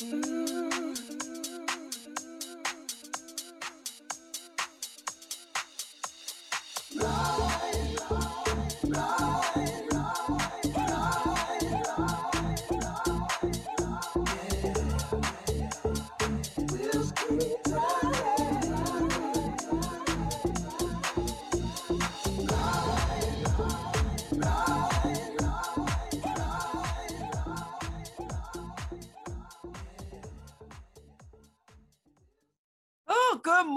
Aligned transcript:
Mm-hmm. 0.00 0.37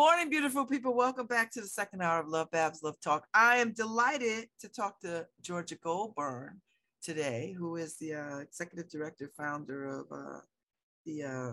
Morning, 0.01 0.31
beautiful 0.31 0.65
people. 0.65 0.95
Welcome 0.95 1.27
back 1.27 1.51
to 1.51 1.61
the 1.61 1.67
second 1.67 2.01
hour 2.01 2.21
of 2.21 2.27
Love 2.27 2.49
Babz 2.49 2.81
Love 2.81 2.99
Talk. 3.01 3.27
I 3.35 3.57
am 3.57 3.71
delighted 3.71 4.47
to 4.59 4.67
talk 4.67 4.99
to 5.01 5.27
Georgia 5.43 5.75
Goldburn 5.75 6.59
today, 7.03 7.55
who 7.55 7.75
is 7.75 7.97
the 7.97 8.15
uh, 8.15 8.37
executive 8.39 8.89
director, 8.89 9.29
founder 9.37 9.85
of 9.85 10.07
uh, 10.11 10.39
the 11.05 11.23
uh, 11.23 11.51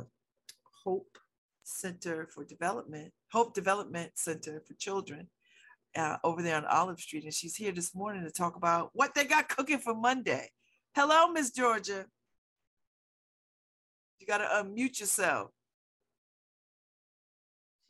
Hope 0.83 1.19
Center 1.63 2.27
for 2.33 2.43
Development, 2.43 3.13
Hope 3.33 3.53
Development 3.53 4.13
Center 4.15 4.63
for 4.67 4.73
Children 4.79 5.29
uh, 5.95 6.17
over 6.25 6.41
there 6.41 6.57
on 6.57 6.65
Olive 6.65 7.01
Street. 7.01 7.25
And 7.25 7.35
she's 7.35 7.55
here 7.55 7.73
this 7.73 7.95
morning 7.95 8.25
to 8.25 8.31
talk 8.31 8.57
about 8.57 8.89
what 8.95 9.15
they 9.15 9.27
got 9.27 9.51
cooking 9.51 9.79
for 9.79 9.95
Monday. 9.95 10.49
Hello, 10.95 11.31
Miss 11.31 11.51
Georgia. 11.51 12.07
You 14.19 14.27
got 14.27 14.39
to 14.39 14.45
unmute 14.45 15.01
yourself. 15.01 15.51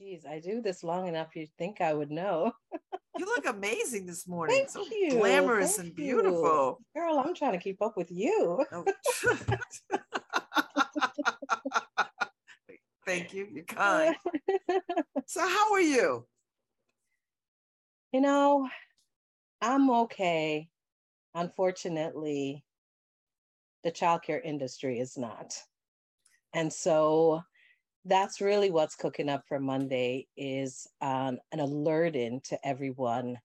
Geez, 0.00 0.24
I 0.24 0.38
do 0.38 0.62
this 0.62 0.84
long 0.84 1.08
enough. 1.08 1.34
You'd 1.34 1.50
think 1.58 1.80
I 1.80 1.92
would 1.92 2.12
know. 2.12 2.52
you 3.18 3.24
look 3.24 3.46
amazing 3.46 4.06
this 4.06 4.28
morning. 4.28 4.55
Thank 4.55 4.70
so 4.70 4.84
you. 4.84 5.10
Glamorous 5.10 5.77
Thank 5.77 5.88
and 5.88 5.96
beautiful. 5.96 6.78
You. 6.94 7.00
Girl, 7.00 7.18
I'm 7.18 7.34
trying 7.34 7.52
to 7.52 7.58
keep 7.58 7.82
up 7.82 7.96
with 7.96 8.12
you. 8.12 8.64
Oh. 8.70 8.84
Thank 13.06 13.34
you. 13.34 13.48
You're 13.52 13.64
kind. 13.64 14.14
so, 15.27 15.40
how 15.40 15.72
are 15.72 15.80
you? 15.80 16.24
You 18.12 18.20
know, 18.20 18.68
I'm 19.60 19.90
okay. 19.90 20.68
Unfortunately, 21.34 22.64
the 23.83 23.90
childcare 23.90 24.40
industry 24.44 25.00
is 25.00 25.18
not. 25.18 25.55
And 26.55 26.72
so 26.72 27.42
that's 28.09 28.41
really 28.41 28.70
what's 28.70 28.97
cooking 28.97 29.28
up 29.28 29.45
for 29.47 29.61
Monday 29.61 30.27
is 30.37 30.87
um, 31.03 31.39
an 31.53 31.61
alerting 31.61 32.41
to 32.45 32.59
everyone 32.67 33.39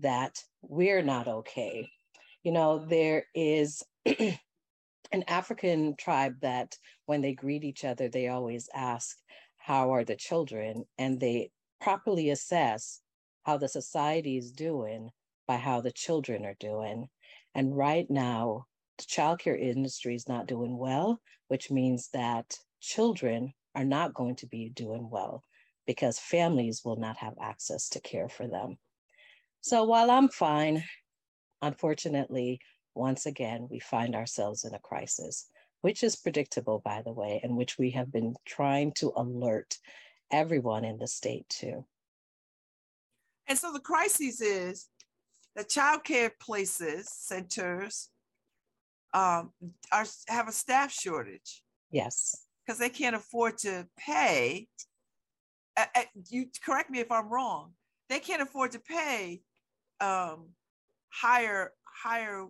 that 0.00 0.42
we're 0.62 1.02
not 1.02 1.28
okay. 1.28 1.88
You 2.42 2.50
know, 2.50 2.84
there 2.84 3.24
is 3.34 3.84
an 4.06 4.34
African 5.28 5.94
tribe 5.96 6.34
that 6.42 6.76
when 7.06 7.20
they 7.20 7.34
greet 7.34 7.62
each 7.62 7.84
other, 7.84 8.08
they 8.08 8.28
always 8.28 8.68
ask, 8.74 9.16
How 9.56 9.94
are 9.94 10.04
the 10.04 10.16
children? 10.16 10.84
And 10.98 11.20
they 11.20 11.52
properly 11.80 12.30
assess 12.30 13.00
how 13.44 13.58
the 13.58 13.68
society 13.68 14.36
is 14.36 14.50
doing 14.50 15.10
by 15.46 15.56
how 15.56 15.80
the 15.80 15.92
children 15.92 16.44
are 16.44 16.56
doing. 16.58 17.08
And 17.54 17.76
right 17.76 18.10
now, 18.10 18.66
the 18.98 19.04
childcare 19.04 19.58
industry 19.58 20.16
is 20.16 20.28
not 20.28 20.48
doing 20.48 20.76
well, 20.76 21.20
which 21.48 21.70
means 21.70 22.08
that 22.12 22.56
children 22.80 23.52
are 23.74 23.84
not 23.84 24.14
going 24.14 24.36
to 24.36 24.46
be 24.46 24.68
doing 24.68 25.08
well 25.10 25.44
because 25.86 26.18
families 26.18 26.82
will 26.84 26.96
not 26.96 27.16
have 27.16 27.34
access 27.40 27.88
to 27.90 28.00
care 28.00 28.28
for 28.28 28.46
them. 28.46 28.78
So 29.60 29.84
while 29.84 30.10
I'm 30.10 30.28
fine, 30.28 30.84
unfortunately, 31.62 32.60
once 32.94 33.26
again, 33.26 33.68
we 33.70 33.78
find 33.78 34.14
ourselves 34.14 34.64
in 34.64 34.74
a 34.74 34.78
crisis, 34.78 35.48
which 35.80 36.02
is 36.02 36.16
predictable, 36.16 36.80
by 36.84 37.02
the 37.02 37.12
way, 37.12 37.40
and 37.42 37.56
which 37.56 37.78
we 37.78 37.90
have 37.90 38.12
been 38.12 38.34
trying 38.44 38.92
to 38.92 39.12
alert 39.16 39.78
everyone 40.30 40.84
in 40.84 40.98
the 40.98 41.06
state 41.06 41.48
to. 41.48 41.84
And 43.46 43.58
so 43.58 43.72
the 43.72 43.80
crisis 43.80 44.40
is 44.40 44.88
that 45.56 45.68
childcare 45.68 46.30
places, 46.40 47.10
centers, 47.10 48.10
um, 49.12 49.50
are 49.90 50.06
have 50.28 50.46
a 50.46 50.52
staff 50.52 50.92
shortage. 50.92 51.64
Yes 51.90 52.46
because 52.70 52.78
they 52.78 52.88
can't 52.88 53.16
afford 53.16 53.58
to 53.58 53.84
pay. 53.98 54.68
Uh, 55.76 55.86
uh, 55.96 56.02
you 56.28 56.46
correct 56.64 56.88
me 56.88 57.00
if 57.00 57.10
I'm 57.10 57.28
wrong. 57.28 57.72
They 58.08 58.20
can't 58.20 58.42
afford 58.42 58.70
to 58.72 58.78
pay 58.78 59.42
um, 60.00 60.50
higher 61.08 61.72
higher 62.04 62.46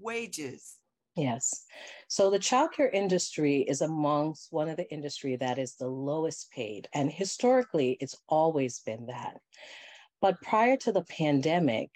wages. 0.00 0.76
Yes. 1.14 1.66
So 2.08 2.30
the 2.30 2.38
childcare 2.38 2.90
industry 2.90 3.58
is 3.60 3.82
amongst 3.82 4.50
one 4.50 4.70
of 4.70 4.78
the 4.78 4.90
industry 4.90 5.36
that 5.36 5.58
is 5.58 5.74
the 5.74 5.88
lowest 5.88 6.50
paid, 6.52 6.88
and 6.94 7.12
historically, 7.12 7.98
it's 8.00 8.16
always 8.30 8.80
been 8.80 9.04
that. 9.06 9.40
But 10.22 10.40
prior 10.40 10.78
to 10.78 10.92
the 10.92 11.04
pandemic, 11.04 11.90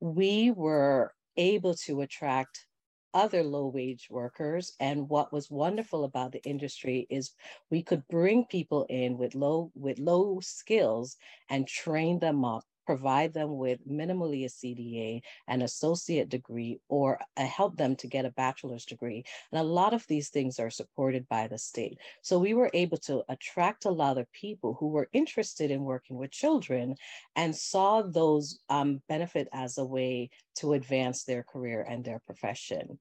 we 0.00 0.50
were 0.50 1.14
able 1.38 1.74
to 1.86 2.02
attract 2.02 2.66
other 3.14 3.42
low 3.42 3.66
wage 3.68 4.08
workers. 4.10 4.74
And 4.80 5.08
what 5.08 5.32
was 5.32 5.50
wonderful 5.50 6.04
about 6.04 6.32
the 6.32 6.42
industry 6.44 7.06
is 7.10 7.32
we 7.70 7.82
could 7.82 8.06
bring 8.08 8.44
people 8.46 8.86
in 8.88 9.18
with 9.18 9.34
low 9.34 9.72
with 9.74 9.98
low 9.98 10.40
skills 10.40 11.16
and 11.48 11.66
train 11.66 12.18
them 12.20 12.44
up 12.44 12.64
provide 12.90 13.32
them 13.32 13.56
with 13.56 13.78
minimally 13.88 14.44
a 14.44 14.48
CDA, 14.48 15.20
an 15.46 15.62
associate 15.62 16.28
degree, 16.28 16.80
or 16.88 17.20
uh, 17.36 17.46
help 17.46 17.76
them 17.76 17.94
to 17.94 18.08
get 18.08 18.24
a 18.24 18.32
bachelor's 18.32 18.84
degree. 18.84 19.22
And 19.52 19.60
a 19.60 19.62
lot 19.80 19.94
of 19.94 20.04
these 20.08 20.28
things 20.28 20.58
are 20.58 20.70
supported 20.70 21.28
by 21.28 21.46
the 21.46 21.56
state. 21.56 21.98
So 22.22 22.36
we 22.40 22.52
were 22.52 22.68
able 22.74 22.98
to 23.06 23.22
attract 23.28 23.84
a 23.84 23.92
lot 23.92 24.18
of 24.18 24.26
people 24.32 24.76
who 24.80 24.88
were 24.88 25.08
interested 25.12 25.70
in 25.70 25.84
working 25.84 26.16
with 26.16 26.32
children 26.32 26.96
and 27.36 27.54
saw 27.54 28.02
those 28.02 28.58
um, 28.68 29.00
benefit 29.08 29.46
as 29.52 29.78
a 29.78 29.84
way 29.84 30.30
to 30.56 30.72
advance 30.72 31.22
their 31.22 31.44
career 31.44 31.86
and 31.88 32.04
their 32.04 32.18
profession. 32.26 32.98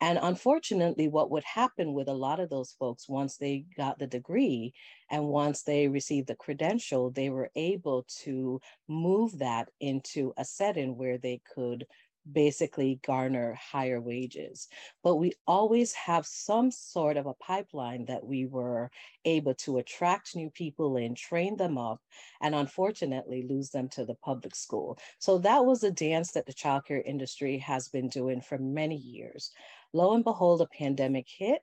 And 0.00 0.18
unfortunately, 0.20 1.08
what 1.08 1.30
would 1.30 1.44
happen 1.44 1.92
with 1.92 2.08
a 2.08 2.14
lot 2.14 2.38
of 2.38 2.50
those 2.50 2.72
folks 2.72 3.08
once 3.08 3.36
they 3.36 3.64
got 3.76 3.98
the 3.98 4.06
degree 4.06 4.72
and 5.10 5.26
once 5.26 5.62
they 5.62 5.88
received 5.88 6.28
the 6.28 6.36
credential, 6.36 7.10
they 7.10 7.30
were 7.30 7.50
able 7.56 8.06
to 8.22 8.60
move 8.88 9.38
that 9.38 9.70
into 9.80 10.32
a 10.36 10.44
setting 10.44 10.96
where 10.96 11.18
they 11.18 11.40
could 11.54 11.84
basically 12.30 13.00
garner 13.04 13.54
higher 13.54 14.00
wages. 14.00 14.68
But 15.02 15.16
we 15.16 15.32
always 15.46 15.92
have 15.94 16.26
some 16.26 16.70
sort 16.70 17.16
of 17.16 17.26
a 17.26 17.34
pipeline 17.34 18.04
that 18.06 18.24
we 18.24 18.46
were 18.46 18.90
able 19.24 19.54
to 19.54 19.78
attract 19.78 20.36
new 20.36 20.50
people 20.50 20.96
in, 20.96 21.14
train 21.14 21.56
them 21.56 21.78
up, 21.78 22.00
and 22.40 22.54
unfortunately 22.54 23.46
lose 23.48 23.70
them 23.70 23.88
to 23.90 24.04
the 24.04 24.14
public 24.16 24.54
school. 24.54 24.98
So 25.18 25.38
that 25.38 25.64
was 25.64 25.82
a 25.82 25.90
dance 25.90 26.32
that 26.32 26.46
the 26.46 26.52
childcare 26.52 27.02
industry 27.04 27.58
has 27.58 27.88
been 27.88 28.08
doing 28.08 28.40
for 28.40 28.58
many 28.58 28.96
years. 28.96 29.50
Lo 29.92 30.14
and 30.14 30.24
behold, 30.24 30.60
a 30.60 30.66
pandemic 30.66 31.26
hit. 31.28 31.62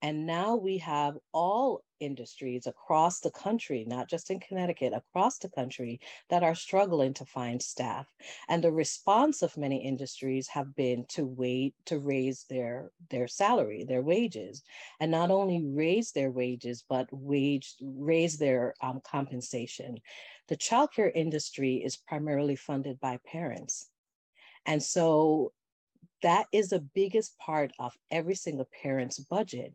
And 0.00 0.26
now 0.26 0.54
we 0.54 0.78
have 0.78 1.18
all 1.32 1.82
industries 1.98 2.68
across 2.68 3.18
the 3.18 3.32
country, 3.32 3.84
not 3.84 4.08
just 4.08 4.30
in 4.30 4.38
Connecticut, 4.38 4.92
across 4.92 5.38
the 5.38 5.48
country 5.48 6.00
that 6.28 6.44
are 6.44 6.54
struggling 6.54 7.12
to 7.14 7.24
find 7.24 7.60
staff. 7.60 8.06
And 8.48 8.62
the 8.62 8.70
response 8.70 9.42
of 9.42 9.56
many 9.56 9.84
industries 9.84 10.46
have 10.48 10.76
been 10.76 11.04
to 11.10 11.26
wait 11.26 11.74
to 11.86 11.98
raise 11.98 12.44
their 12.44 12.92
their 13.10 13.26
salary, 13.26 13.82
their 13.82 14.02
wages, 14.02 14.62
and 15.00 15.10
not 15.10 15.32
only 15.32 15.64
raise 15.64 16.12
their 16.12 16.30
wages, 16.30 16.84
but 16.88 17.08
wage 17.10 17.74
raise 17.80 18.38
their 18.38 18.74
um, 18.80 19.00
compensation. 19.04 19.98
The 20.46 20.56
childcare 20.56 21.10
industry 21.12 21.82
is 21.84 21.96
primarily 21.96 22.54
funded 22.54 23.00
by 23.00 23.18
parents. 23.26 23.90
And 24.64 24.82
so 24.82 25.52
that 26.22 26.46
is 26.52 26.70
the 26.70 26.86
biggest 26.94 27.38
part 27.38 27.72
of 27.78 27.96
every 28.10 28.34
single 28.34 28.68
parent's 28.82 29.18
budget 29.18 29.74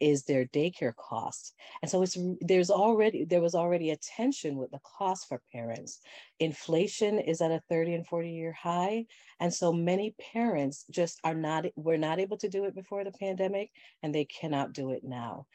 is 0.00 0.24
their 0.24 0.46
daycare 0.46 0.96
costs. 0.96 1.52
And 1.82 1.90
so 1.90 2.02
it's 2.02 2.16
there's 2.40 2.70
already 2.70 3.24
there 3.24 3.42
was 3.42 3.54
already 3.54 3.90
a 3.90 3.96
tension 3.96 4.56
with 4.56 4.70
the 4.70 4.80
cost 4.80 5.28
for 5.28 5.42
parents. 5.52 6.00
Inflation 6.40 7.18
is 7.18 7.40
at 7.40 7.50
a 7.50 7.62
30 7.68 7.94
and 7.94 8.06
40 8.06 8.30
year 8.30 8.52
high. 8.52 9.04
And 9.38 9.52
so 9.52 9.72
many 9.72 10.14
parents 10.32 10.86
just 10.90 11.20
are 11.22 11.34
not 11.34 11.66
were 11.76 11.98
not 11.98 12.18
able 12.18 12.38
to 12.38 12.48
do 12.48 12.64
it 12.64 12.74
before 12.74 13.04
the 13.04 13.12
pandemic 13.12 13.70
and 14.02 14.14
they 14.14 14.24
cannot 14.24 14.72
do 14.72 14.90
it 14.90 15.04
now. 15.04 15.46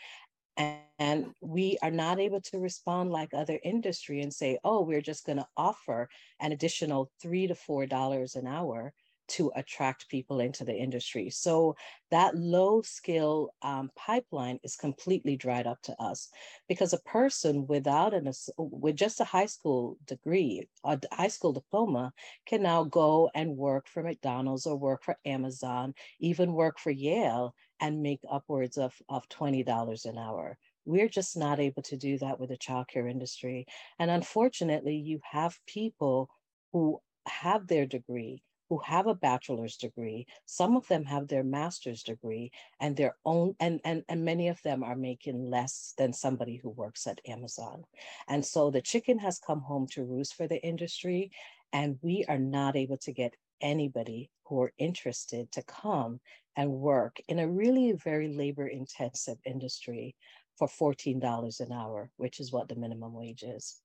And, 0.58 1.34
we 1.42 1.78
are 1.84 1.92
not 1.92 2.20
able 2.20 2.40
to 2.42 2.60
respond 2.60 3.12
like 3.12 3.34
other 3.34 3.60
industry 3.64 4.22
and 4.22 4.34
say, 4.34 4.58
oh, 4.64 4.82
we're 4.82 5.02
just 5.02 5.26
going 5.26 5.38
to 5.38 5.48
offer 5.58 6.08
an 6.40 6.54
additional 6.54 7.12
three 7.22 7.48
to 7.48 7.56
four 7.56 7.86
dollars 7.86 8.36
an 8.36 8.48
hour 8.48 8.94
to 9.28 9.52
attract 9.56 10.10
people 10.10 10.40
into 10.40 10.64
the 10.64 10.76
industry. 10.76 11.30
So 11.30 11.76
that 12.12 12.36
low 12.36 12.82
skill 12.82 13.50
um, 13.62 13.92
pipeline 13.96 14.60
is 14.64 14.76
completely 14.76 15.36
dried 15.36 15.68
up 15.68 15.82
to 15.84 16.02
us 16.02 16.30
because 16.68 16.94
a 16.94 17.00
person 17.00 17.68
without 17.68 18.14
an 18.14 18.32
with 18.58 18.96
just 18.96 19.20
a 19.20 19.26
high 19.26 19.46
school 19.46 19.98
degree, 20.06 20.68
a 20.84 21.00
high 21.12 21.28
school 21.28 21.54
diploma, 21.54 22.14
can 22.46 22.62
now 22.62 22.84
go 22.84 23.30
and 23.34 23.58
work 23.58 23.88
for 23.88 24.04
McDonald's 24.04 24.66
or 24.66 24.76
work 24.76 25.04
for 25.04 25.18
Amazon, 25.26 25.94
even 26.20 26.54
work 26.54 26.80
for 26.80 26.92
Yale, 26.92 27.56
and 27.80 28.02
make 28.02 28.22
upwards 28.30 28.78
of 28.78 28.94
of 29.10 29.28
twenty 29.30 29.64
dollars 29.64 30.06
an 30.06 30.18
hour. 30.18 30.58
We're 30.86 31.10
just 31.10 31.36
not 31.36 31.60
able 31.60 31.82
to 31.84 31.98
do 31.98 32.20
that 32.20 32.40
with 32.40 32.50
the 32.50 32.58
childcare 32.58 33.10
industry, 33.10 33.66
and 34.00 34.12
unfortunately, 34.12 34.96
you 34.96 35.20
have 35.24 35.58
people 35.66 36.30
who 36.72 37.02
have 37.28 37.68
their 37.68 37.86
degree 37.86 38.44
who 38.70 38.80
have 38.80 39.08
a 39.08 39.16
bachelor's 39.16 39.78
degree 39.78 40.26
some 40.46 40.76
of 40.76 40.88
them 40.88 41.06
have 41.06 41.28
their 41.28 41.44
master's 41.44 42.04
degree 42.04 42.52
and 42.80 42.96
their 42.96 43.16
own 43.26 43.56
and, 43.60 43.80
and 43.84 44.04
and 44.10 44.24
many 44.24 44.48
of 44.48 44.62
them 44.64 44.84
are 44.84 44.96
making 44.96 45.50
less 45.50 45.94
than 45.98 46.14
somebody 46.14 46.58
who 46.58 46.70
works 46.70 47.08
at 47.08 47.22
amazon. 47.28 47.84
And 48.28 48.46
so 48.46 48.72
the 48.72 48.82
chicken 48.82 49.20
has 49.20 49.40
come 49.40 49.62
home 49.62 49.88
to 49.92 50.04
roost 50.04 50.36
for 50.36 50.48
the 50.48 50.62
industry 50.64 51.32
and 51.74 51.98
we 52.02 52.26
are 52.28 52.38
not 52.38 52.76
able 52.76 52.98
to 52.98 53.12
get 53.12 53.36
anybody 53.62 54.30
who 54.46 54.62
are 54.62 54.74
interested 54.78 55.52
to 55.52 55.64
come 55.64 56.20
and 56.56 56.72
work 56.72 57.18
in 57.28 57.40
a 57.40 57.48
really 57.48 57.92
very 57.94 58.34
labor 58.34 58.68
intensive 58.68 59.38
industry 59.46 60.16
for 60.58 60.68
$14 60.68 61.60
an 61.60 61.72
hour 61.72 62.10
which 62.18 62.40
is 62.40 62.52
what 62.52 62.70
the 62.70 62.76
minimum 62.76 63.14
wage 63.14 63.44
is. 63.44 63.82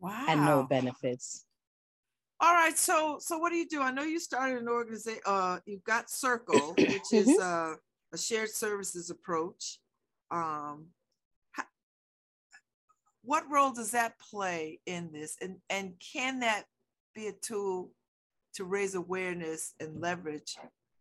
Wow 0.00 0.26
and 0.28 0.44
no 0.44 0.64
benefits 0.64 1.46
all 2.44 2.52
right, 2.52 2.76
so 2.76 3.16
so 3.20 3.38
what 3.38 3.50
do 3.50 3.56
you 3.56 3.66
do? 3.66 3.80
I 3.80 3.90
know 3.90 4.02
you 4.02 4.20
started 4.20 4.60
an 4.60 4.68
organization. 4.68 5.22
Uh, 5.24 5.60
you've 5.64 5.84
got 5.84 6.10
Circle, 6.10 6.74
which 6.78 7.10
is 7.10 7.26
mm-hmm. 7.26 7.72
uh, 7.72 7.76
a 8.12 8.18
shared 8.18 8.50
services 8.50 9.08
approach. 9.08 9.78
Um, 10.30 10.88
how, 11.52 11.64
what 13.22 13.44
role 13.50 13.72
does 13.72 13.92
that 13.92 14.18
play 14.18 14.80
in 14.84 15.10
this, 15.10 15.38
and 15.40 15.56
and 15.70 15.94
can 16.12 16.40
that 16.40 16.64
be 17.14 17.28
a 17.28 17.32
tool 17.32 17.92
to 18.56 18.64
raise 18.64 18.94
awareness 18.94 19.72
and 19.80 20.02
leverage 20.02 20.58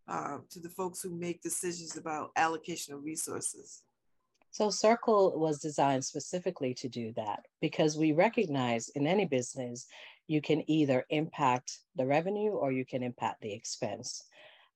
uh, 0.08 0.38
to 0.50 0.62
the 0.62 0.70
folks 0.70 1.02
who 1.02 1.10
make 1.10 1.42
decisions 1.42 1.98
about 1.98 2.32
allocation 2.38 2.94
of 2.94 3.04
resources? 3.04 3.82
So 4.52 4.70
Circle 4.70 5.38
was 5.38 5.60
designed 5.60 6.06
specifically 6.06 6.76
to 6.76 6.88
do 6.88 7.12
that 7.18 7.48
because 7.60 7.98
we 7.98 8.12
recognize 8.12 8.88
in 8.90 9.08
any 9.08 9.26
business 9.26 9.88
you 10.28 10.42
can 10.42 10.70
either 10.70 11.06
impact 11.10 11.80
the 11.96 12.06
revenue 12.06 12.52
or 12.52 12.72
you 12.72 12.86
can 12.86 13.04
impact 13.04 13.42
the 13.42 13.54
expense 13.54 14.24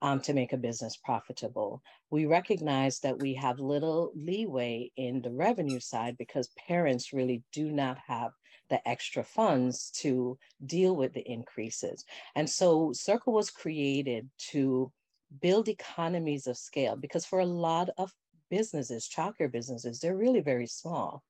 um, 0.01 0.19
to 0.21 0.33
make 0.33 0.53
a 0.53 0.57
business 0.57 0.97
profitable. 0.97 1.81
We 2.09 2.25
recognize 2.25 2.99
that 2.99 3.19
we 3.19 3.33
have 3.35 3.59
little 3.59 4.11
leeway 4.15 4.91
in 4.95 5.21
the 5.21 5.31
revenue 5.31 5.79
side 5.79 6.17
because 6.17 6.49
parents 6.67 7.13
really 7.13 7.43
do 7.51 7.71
not 7.71 7.97
have 8.07 8.31
the 8.69 8.85
extra 8.87 9.23
funds 9.23 9.91
to 10.01 10.37
deal 10.65 10.95
with 10.95 11.13
the 11.13 11.27
increases. 11.29 12.03
And 12.35 12.49
so 12.49 12.91
Circle 12.93 13.33
was 13.33 13.49
created 13.49 14.29
to 14.51 14.91
build 15.41 15.67
economies 15.67 16.47
of 16.47 16.57
scale 16.57 16.95
because 16.95 17.25
for 17.25 17.39
a 17.39 17.45
lot 17.45 17.89
of 17.97 18.11
businesses, 18.49 19.09
childcare 19.09 19.51
businesses, 19.51 19.99
they're 19.99 20.15
really 20.15 20.41
very 20.41 20.67
small. 20.67 21.23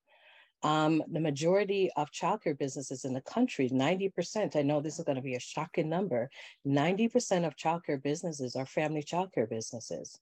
Um, 0.62 1.02
the 1.12 1.20
majority 1.20 1.90
of 1.96 2.10
childcare 2.10 2.58
businesses 2.58 3.04
in 3.04 3.14
the 3.14 3.20
country, 3.20 3.70
90%, 3.70 4.56
I 4.56 4.62
know 4.62 4.80
this 4.80 4.98
is 4.98 5.04
going 5.04 5.16
to 5.16 5.22
be 5.22 5.36
a 5.36 5.40
shocking 5.40 5.88
number, 5.88 6.30
90% 6.66 7.46
of 7.46 7.56
childcare 7.56 8.02
businesses 8.02 8.56
are 8.56 8.66
family 8.66 9.02
childcare 9.02 9.48
businesses. 9.48 10.18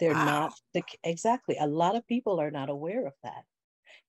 They're 0.00 0.12
wow. 0.12 0.24
not 0.24 0.52
the, 0.72 0.82
exactly, 1.04 1.56
a 1.60 1.66
lot 1.66 1.96
of 1.96 2.06
people 2.06 2.40
are 2.40 2.50
not 2.50 2.70
aware 2.70 3.06
of 3.06 3.12
that. 3.22 3.44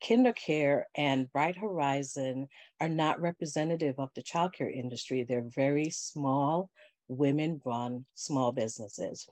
KinderCare 0.03 0.83
and 0.95 1.31
Bright 1.31 1.57
Horizon 1.57 2.47
are 2.79 2.89
not 2.89 3.21
representative 3.21 3.95
of 3.97 4.09
the 4.15 4.23
childcare 4.23 4.73
industry. 4.73 5.23
They're 5.23 5.49
very 5.55 5.89
small, 5.89 6.69
women 7.07 7.61
run 7.65 8.05
small 8.15 8.51
businesses 8.51 9.27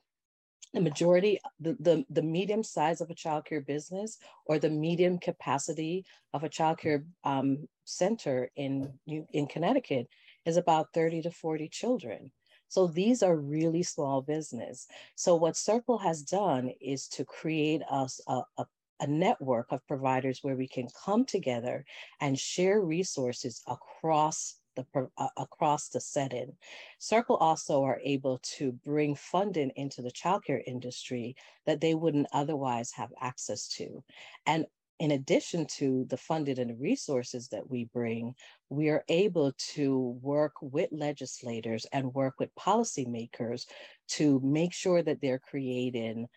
the 0.74 0.82
majority, 0.82 1.40
the, 1.60 1.78
the, 1.80 2.06
the 2.10 2.22
medium 2.22 2.64
size 2.64 3.00
of 3.00 3.10
a 3.10 3.16
childcare 3.16 3.66
business 3.66 4.18
or 4.46 4.58
the 4.58 4.70
medium 4.70 5.20
capacity 5.20 6.06
of 6.34 6.44
a 6.44 6.50
childcare 6.50 7.06
um, 7.24 7.68
center 7.86 8.50
in, 8.56 8.92
in 9.06 9.46
Connecticut 9.48 10.08
is 10.46 10.58
about 10.58 10.94
30 10.94 11.22
to 11.24 11.32
40 11.32 11.70
children. 11.70 12.32
So 12.68 12.88
these 12.88 13.22
are 13.22 13.38
really 13.38 13.84
small 13.84 14.24
business. 14.24 14.88
So 15.16 15.36
what 15.36 15.56
Circle 15.56 16.00
has 16.00 16.24
done 16.24 16.72
is 16.82 17.08
to 17.10 17.24
create 17.24 17.84
us 17.90 18.20
a, 18.28 18.42
a, 18.58 18.66
a 19.00 19.08
network 19.08 19.72
of 19.72 19.86
providers 19.88 20.40
where 20.42 20.56
we 20.56 20.68
can 20.68 20.88
come 21.06 21.24
together 21.24 21.86
and 22.20 22.38
share 22.38 22.82
resources 22.82 23.62
across 23.68 24.56
the 24.76 24.86
uh, 25.18 25.28
across 25.38 25.90
the 25.90 26.02
setting. 26.02 26.54
Circle 27.00 27.38
also 27.38 27.84
are 27.84 28.00
able 28.04 28.40
to 28.58 28.72
bring 28.72 29.16
funding 29.16 29.72
into 29.76 30.02
the 30.02 30.12
childcare 30.12 30.62
industry 30.66 31.36
that 31.66 31.82
they 31.82 31.94
wouldn't 31.94 32.28
otherwise 32.34 32.92
have 32.92 33.14
access 33.22 33.68
to. 33.70 34.04
And 34.46 34.66
in 35.00 35.12
addition 35.12 35.66
to 35.66 36.06
the 36.06 36.18
funding 36.18 36.60
and 36.60 36.80
resources 36.80 37.48
that 37.50 37.70
we 37.70 37.86
bring, 37.86 38.36
we 38.70 38.90
are 38.90 39.04
able 39.10 39.52
to 39.74 40.18
work 40.22 40.54
with 40.62 40.90
legislators 40.92 41.86
and 41.92 42.14
work 42.14 42.36
with 42.40 42.54
policymakers 42.56 43.66
to 44.08 44.40
make 44.44 44.74
sure 44.74 45.02
that 45.02 45.20
they're 45.20 45.40
creating 45.40 46.28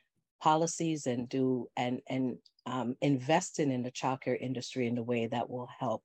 policies 0.41 1.07
and 1.07 1.29
do 1.29 1.69
and 1.77 2.01
and 2.09 2.39
um, 2.67 2.97
investing 3.01 3.71
in 3.71 3.83
the 3.83 3.91
childcare 3.93 4.41
industry 4.41 4.87
in 4.87 4.99
a 4.99 5.03
way 5.03 5.27
that 5.27 5.49
will 5.49 5.69
help 5.79 6.03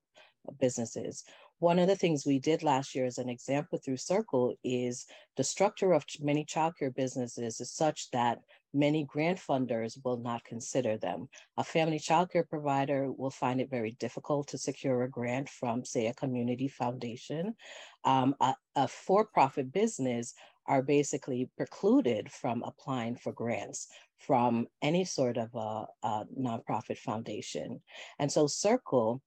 businesses. 0.60 1.24
One 1.62 1.78
of 1.78 1.86
the 1.86 1.94
things 1.94 2.26
we 2.26 2.40
did 2.40 2.64
last 2.64 2.92
year 2.92 3.06
as 3.06 3.18
an 3.18 3.28
example 3.28 3.78
through 3.78 3.98
Circle 3.98 4.56
is 4.64 5.06
the 5.36 5.44
structure 5.44 5.92
of 5.92 6.04
many 6.18 6.44
childcare 6.44 6.92
businesses 6.92 7.60
is 7.60 7.70
such 7.70 8.10
that 8.10 8.40
many 8.74 9.04
grant 9.04 9.38
funders 9.38 9.96
will 10.04 10.16
not 10.16 10.42
consider 10.42 10.96
them. 10.96 11.28
A 11.58 11.62
family 11.62 12.00
childcare 12.00 12.48
provider 12.48 13.12
will 13.12 13.30
find 13.30 13.60
it 13.60 13.70
very 13.70 13.92
difficult 14.00 14.48
to 14.48 14.58
secure 14.58 15.04
a 15.04 15.08
grant 15.08 15.48
from, 15.48 15.84
say, 15.84 16.08
a 16.08 16.14
community 16.14 16.66
foundation. 16.66 17.54
Um, 18.02 18.34
a, 18.40 18.56
a 18.74 18.88
for-profit 18.88 19.70
business 19.70 20.34
are 20.66 20.82
basically 20.82 21.48
precluded 21.56 22.32
from 22.32 22.64
applying 22.64 23.14
for 23.14 23.32
grants 23.32 23.86
from 24.18 24.66
any 24.82 25.04
sort 25.04 25.36
of 25.36 25.54
a, 25.54 25.86
a 26.02 26.24
nonprofit 26.36 26.98
foundation. 26.98 27.80
And 28.18 28.32
so 28.32 28.48
Circle 28.48 29.22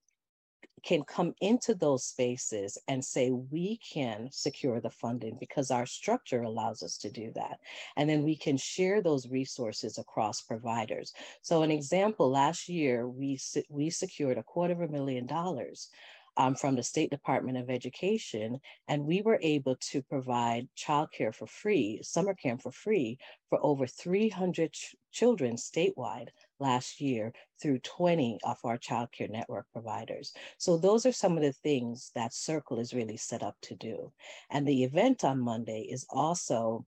can 0.86 1.04
come 1.04 1.34
into 1.42 1.74
those 1.74 2.06
spaces 2.06 2.78
and 2.88 3.04
say, 3.04 3.32
we 3.32 3.78
can 3.78 4.30
secure 4.32 4.80
the 4.80 4.90
funding 4.90 5.36
because 5.40 5.72
our 5.72 5.86
structure 5.86 6.44
allows 6.44 6.84
us 6.84 6.98
to 6.98 7.10
do 7.10 7.32
that. 7.34 7.60
And 7.98 8.08
then 8.08 8.24
we 8.24 8.36
can 8.36 8.56
share 8.56 9.02
those 9.02 9.28
resources 9.28 9.98
across 9.98 10.42
providers. 10.42 11.12
So 11.42 11.64
an 11.64 11.72
example, 11.72 12.30
last 12.30 12.70
year, 12.70 13.10
we, 13.10 13.40
we 13.70 13.90
secured 13.90 14.38
a 14.38 14.44
quarter 14.44 14.74
of 14.74 14.82
a 14.82 14.88
million 14.88 15.26
dollars 15.26 15.90
um, 16.38 16.54
from 16.54 16.76
the 16.76 16.84
State 16.84 17.10
Department 17.10 17.58
of 17.58 17.70
Education, 17.70 18.60
and 18.88 19.06
we 19.06 19.22
were 19.22 19.40
able 19.42 19.78
to 19.92 20.02
provide 20.04 20.68
childcare 20.78 21.34
for 21.34 21.48
free, 21.48 22.00
summer 22.04 22.34
camp 22.34 22.62
for 22.62 22.72
free, 22.72 23.18
for 23.50 23.58
over 23.62 23.88
300 23.88 24.74
ch- 24.74 24.96
children 25.12 25.56
statewide 25.56 26.28
last 26.60 27.02
year 27.02 27.34
through 27.62 27.80
20 27.80 28.40
of 28.44 28.58
our 28.64 28.78
childcare 28.78 29.30
network 29.30 29.66
providers. 29.74 30.34
So 30.58 30.78
those 30.78 31.06
are 31.06 31.12
some 31.12 31.38
of 31.38 31.44
the 31.44 31.54
things 31.54 32.12
that 32.16 32.34
Circle 32.34 32.80
is 32.80 32.94
really 32.94 33.18
set 33.18 33.44
up 33.44 33.56
to 33.64 33.76
do. 33.76 34.12
And 34.50 34.68
the 34.68 34.84
event 34.84 35.24
on 35.24 35.40
Monday 35.40 35.88
is 35.90 36.06
also 36.10 36.86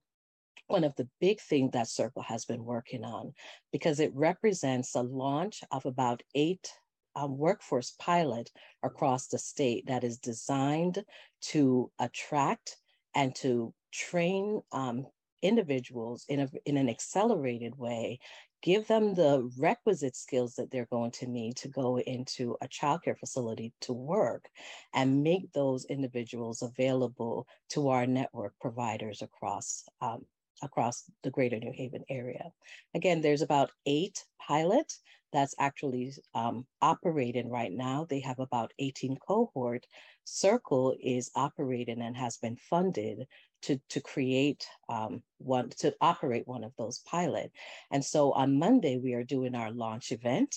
one 0.67 0.85
of 0.85 0.95
the 0.97 1.09
big 1.21 1.41
things 1.41 1.73
that 1.73 1.89
Circle 1.89 2.23
has 2.23 2.45
been 2.45 2.65
working 2.65 3.05
on 3.05 3.33
because 3.73 4.01
it 4.01 4.13
represents 4.15 4.95
a 4.95 5.03
launch 5.03 5.63
of 5.71 5.87
about 5.87 6.23
eight 6.35 6.73
um, 7.17 7.37
workforce 7.37 7.95
pilot 7.99 8.51
across 8.83 9.27
the 9.27 9.39
state 9.39 9.87
that 9.87 10.05
is 10.05 10.19
designed 10.19 11.03
to 11.41 11.91
attract 11.99 12.77
and 13.15 13.35
to 13.37 13.73
train 13.93 14.61
um, 14.73 15.07
individuals 15.43 16.25
in, 16.29 16.41
a, 16.41 16.49
in 16.67 16.77
an 16.77 16.89
accelerated 16.89 17.77
way 17.77 18.19
give 18.63 18.87
them 18.87 19.15
the 19.15 19.51
requisite 19.59 20.17
skills 20.17 20.55
that 20.57 20.71
they're 20.71 20.89
going 20.91 21.11
to 21.13 21.27
need 21.27 21.57
to 21.57 21.69
go 21.69 21.99
into 21.99 22.57
a 22.61 22.69
childcare 22.69 23.19
facility 23.19 23.73
to 23.81 23.93
work 23.93 24.49
and 24.95 25.23
make 25.23 25.53
those 25.53 25.85
individuals 25.87 26.63
available 26.63 27.47
to 27.71 27.89
our 27.89 28.07
network 28.07 28.55
providers 28.61 29.23
across 29.23 29.85
um, 30.01 30.25
across 30.63 31.05
the 31.23 31.31
greater 31.31 31.59
New 31.59 31.73
Haven 31.73 32.03
area. 32.11 32.51
Again, 32.95 33.21
there's 33.21 33.43
about 33.43 33.71
eight 33.87 34.25
pilot 34.45 34.93
that's 35.33 35.55
actually 35.59 36.13
um, 36.35 36.67
operating 36.81 37.51
right 37.51 37.73
now. 37.73 38.07
They 38.09 38.21
have 38.21 38.39
about 38.39 38.73
18 38.79 39.19
cohort. 39.27 39.87
Circle 40.25 40.97
is 41.03 41.31
operating 41.35 42.01
and 42.01 42.17
has 42.17 42.39
been 42.39 42.57
funded 42.57 43.27
to, 43.63 43.81
to 43.91 44.01
create 44.01 44.67
um, 44.89 45.23
one, 45.39 45.71
to 45.79 45.95
operate 46.01 46.47
one 46.47 46.65
of 46.65 46.73
those 46.77 47.01
pilot. 47.01 47.53
And 47.91 48.05
so 48.05 48.33
on 48.33 48.59
Monday, 48.59 48.99
we 48.99 49.15
are 49.15 49.25
doing 49.25 49.55
our 49.55 49.71
launch 49.71 50.13
event 50.13 50.57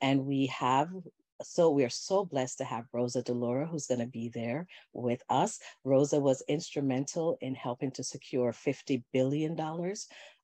and 0.00 0.26
we 0.26 0.46
have 0.46 0.88
so 1.42 1.70
we 1.70 1.84
are 1.84 1.90
so 1.90 2.24
blessed 2.24 2.58
to 2.58 2.64
have 2.64 2.84
Rosa 2.92 3.22
DeLauro, 3.22 3.66
who's 3.66 3.86
going 3.86 4.00
to 4.00 4.06
be 4.06 4.28
there 4.28 4.66
with 4.92 5.22
us. 5.30 5.58
Rosa 5.84 6.20
was 6.20 6.42
instrumental 6.48 7.38
in 7.40 7.54
helping 7.54 7.90
to 7.92 8.04
secure 8.04 8.52
$50 8.52 9.02
billion 9.12 9.58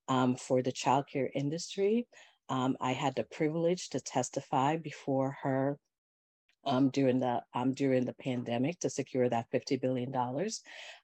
um, 0.09 0.37
for 0.37 0.63
the 0.63 0.73
childcare 0.73 1.29
industry. 1.35 2.07
Um, 2.49 2.77
I 2.81 2.93
had 2.93 3.15
the 3.15 3.25
privilege 3.25 3.91
to 3.91 4.01
testify 4.01 4.77
before 4.77 5.37
her 5.43 5.79
um, 6.67 6.91
during 6.91 7.21
the 7.21 7.43
um, 7.55 7.73
during 7.73 8.05
the 8.05 8.13
pandemic 8.15 8.79
to 8.81 8.91
secure 8.91 9.29
that 9.29 9.51
$50 9.53 9.81
billion. 9.81 10.15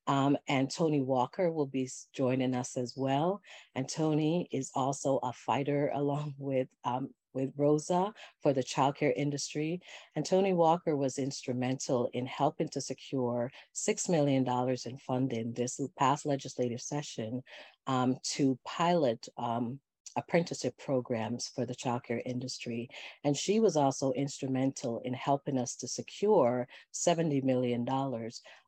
Um, 0.06 0.36
and 0.48 0.70
Toni 0.70 1.00
Walker 1.00 1.50
will 1.50 1.66
be 1.66 1.88
joining 2.12 2.54
us 2.54 2.76
as 2.76 2.94
well. 2.96 3.40
And 3.74 3.88
Toni 3.88 4.48
is 4.50 4.70
also 4.74 5.18
a 5.22 5.32
fighter 5.32 5.90
along 5.94 6.34
with 6.38 6.68
um, 6.84 7.10
with 7.34 7.50
Rosa 7.56 8.12
for 8.42 8.52
the 8.52 8.62
childcare 8.62 9.12
industry. 9.16 9.80
And 10.16 10.24
Toni 10.24 10.52
Walker 10.52 10.96
was 10.96 11.18
instrumental 11.18 12.10
in 12.12 12.26
helping 12.26 12.68
to 12.68 12.80
secure 12.82 13.50
$6 13.74 14.08
million 14.10 14.46
in 14.84 14.98
funding 14.98 15.52
this 15.54 15.80
past 15.98 16.26
legislative 16.26 16.82
session 16.82 17.42
um, 17.86 18.16
to 18.34 18.58
pilot 18.66 19.28
um, 19.38 19.80
apprenticeship 20.16 20.76
programs 20.78 21.48
for 21.54 21.66
the 21.66 21.74
childcare 21.74 22.22
industry. 22.24 22.88
And 23.24 23.36
she 23.36 23.60
was 23.60 23.76
also 23.76 24.12
instrumental 24.12 25.00
in 25.04 25.14
helping 25.14 25.58
us 25.58 25.76
to 25.76 25.88
secure 25.88 26.68
$70 26.92 27.42
million 27.42 27.84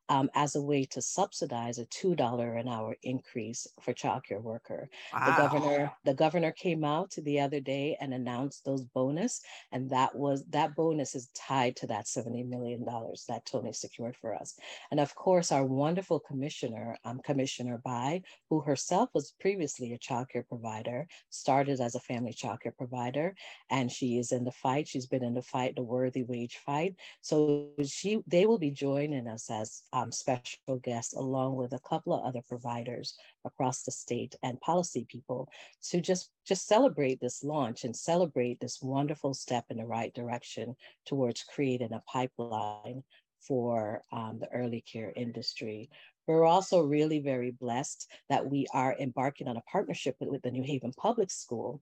um, 0.09 0.29
as 0.35 0.55
a 0.55 0.61
way 0.61 0.85
to 0.85 1.01
subsidize 1.01 1.79
a 1.79 1.85
$2 1.85 2.59
an 2.59 2.67
hour 2.67 2.95
increase 3.03 3.67
for 3.81 3.93
childcare 3.93 4.41
worker. 4.41 4.89
Wow. 5.13 5.25
The 5.25 5.41
governor, 5.41 5.91
the 6.03 6.13
governor 6.13 6.51
came 6.51 6.83
out 6.83 7.11
the 7.17 7.39
other 7.39 7.59
day 7.59 7.97
and 7.99 8.13
announced 8.13 8.65
those 8.65 8.83
bonus, 8.83 9.41
and 9.71 9.89
that 9.89 10.15
was 10.15 10.45
that 10.49 10.75
bonus 10.75 11.15
is 11.15 11.29
tied 11.33 11.75
to 11.77 11.87
that 11.87 12.05
$70 12.05 12.47
million 12.47 12.85
that 13.27 13.45
Toni 13.45 13.73
secured 13.73 14.15
for 14.15 14.35
us. 14.35 14.55
And 14.91 14.99
of 14.99 15.15
course, 15.15 15.51
our 15.51 15.65
wonderful 15.65 16.19
commissioner, 16.19 16.97
um, 17.03 17.19
Commissioner 17.23 17.79
Bye, 17.83 18.21
who 18.49 18.61
herself 18.61 19.09
was 19.13 19.33
previously 19.39 19.93
a 19.93 19.97
childcare 19.97 20.47
provider, 20.47 21.07
started 21.29 21.79
as 21.79 21.95
a 21.95 21.99
family 21.99 22.33
childcare 22.33 22.75
provider, 22.77 23.35
and 23.69 23.91
she 23.91 24.17
is 24.17 24.31
in 24.31 24.43
the 24.43 24.51
fight. 24.51 24.87
She's 24.87 25.07
been 25.07 25.23
in 25.23 25.33
the 25.33 25.41
fight, 25.41 25.75
the 25.75 25.83
worthy 25.83 26.23
wage 26.23 26.57
fight. 26.65 26.95
So 27.21 27.69
she 27.85 28.21
they 28.27 28.45
will 28.45 28.59
be 28.59 28.71
joining 28.71 29.27
us 29.27 29.49
as 29.49 29.83
um, 29.95 30.11
special 30.11 30.77
guests, 30.83 31.13
along 31.13 31.55
with 31.55 31.71
a 31.71 31.79
couple 31.79 32.13
of 32.13 32.25
other 32.25 32.41
providers 32.49 33.15
across 33.45 33.83
the 33.83 33.91
state 33.91 34.35
and 34.43 34.59
policy 34.59 35.07
people 35.09 35.47
to 35.89 36.01
just, 36.01 36.29
just 36.45 36.67
celebrate 36.67 37.21
this 37.21 37.43
launch 37.43 37.85
and 37.85 37.95
celebrate 37.95 38.59
this 38.59 38.81
wonderful 38.81 39.33
step 39.33 39.63
in 39.69 39.77
the 39.77 39.85
right 39.85 40.13
direction 40.13 40.75
towards 41.05 41.43
creating 41.43 41.93
a 41.93 42.03
pipeline 42.11 43.03
for 43.39 44.01
um, 44.11 44.37
the 44.41 44.51
early 44.53 44.81
care 44.81 45.13
industry. 45.15 45.89
We're 46.27 46.43
also 46.43 46.81
really 46.81 47.19
very 47.19 47.51
blessed 47.51 48.11
that 48.29 48.45
we 48.45 48.67
are 48.73 48.97
embarking 48.99 49.47
on 49.47 49.55
a 49.55 49.61
partnership 49.71 50.17
with, 50.19 50.29
with 50.29 50.41
the 50.41 50.51
New 50.51 50.63
Haven 50.63 50.91
Public 50.97 51.31
School 51.31 51.81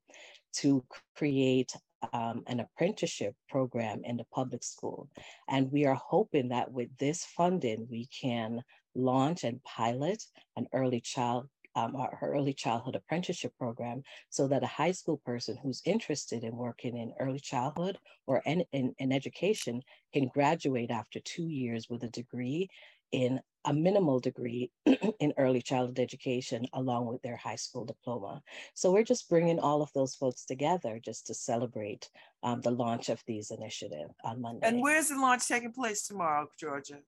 to 0.58 0.86
create 1.15 1.74
um, 2.12 2.43
an 2.48 2.60
apprenticeship 2.60 3.36
program 3.50 4.01
in 4.03 4.17
the 4.17 4.25
public 4.33 4.63
school. 4.63 5.10
And 5.48 5.72
we 5.72 5.86
are 5.86 5.95
hoping 5.95 6.50
that 6.50 6.72
with 6.72 6.89
this 6.98 7.25
funding, 7.25 7.88
we 7.89 8.07
can 8.07 8.63
launch 8.95 9.43
and 9.43 9.63
pilot 9.63 10.24
an 10.55 10.67
early 10.74 11.01
child 11.01 11.48
um, 11.75 11.95
our 11.95 12.17
early 12.22 12.53
childhood 12.53 12.95
apprenticeship 12.95 13.51
program 13.57 14.03
so 14.29 14.48
that 14.48 14.63
a 14.63 14.67
high 14.67 14.91
school 14.91 15.19
person 15.25 15.57
who's 15.62 15.81
interested 15.86 16.43
in 16.43 16.55
working 16.55 16.98
in 16.98 17.13
early 17.19 17.39
childhood 17.39 17.98
or 18.27 18.41
in, 18.45 18.63
in, 18.74 18.93
in 19.00 19.12
education 19.12 19.81
can 20.13 20.27
graduate 20.27 20.91
after 20.91 21.19
two 21.19 21.48
years 21.48 21.88
with 21.89 22.03
a 22.03 22.10
degree 22.10 22.69
in 23.12 23.39
a 23.65 23.74
minimal 23.74 24.20
degree 24.20 24.72
in 25.20 25.34
early 25.38 25.62
childhood 25.62 26.00
education 26.00 26.65
along 26.74 27.08
with 27.08 27.22
their 27.22 27.38
high 27.38 27.55
school 27.55 27.86
diploma. 27.86 28.41
So 28.74 28.91
we're 28.91 29.03
just 29.03 29.29
bringing 29.29 29.60
all 29.60 29.82
of 29.82 29.91
those 29.93 30.15
folks 30.15 30.46
together 30.46 31.00
just 31.03 31.27
to 31.27 31.34
celebrate 31.34 32.10
um, 32.43 32.62
the 32.62 32.72
launch 32.72 33.10
of 33.10 33.24
these 33.25 33.51
initiatives 33.51 34.13
on 34.24 34.41
Monday. 34.41 34.67
And 34.67 34.82
where's 34.82 35.10
the 35.10 35.15
launch 35.15 35.48
taking 35.48 35.72
place 35.72 36.08
tomorrow, 36.08 36.48
Georgia? 36.60 37.00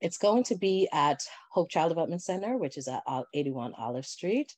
It's 0.00 0.18
going 0.18 0.42
to 0.44 0.56
be 0.56 0.88
at 0.92 1.22
Hope 1.50 1.70
Child 1.70 1.90
Development 1.90 2.22
Center, 2.22 2.56
which 2.56 2.76
is 2.76 2.88
at 2.88 3.02
81 3.34 3.74
Olive 3.78 4.06
Street. 4.06 4.54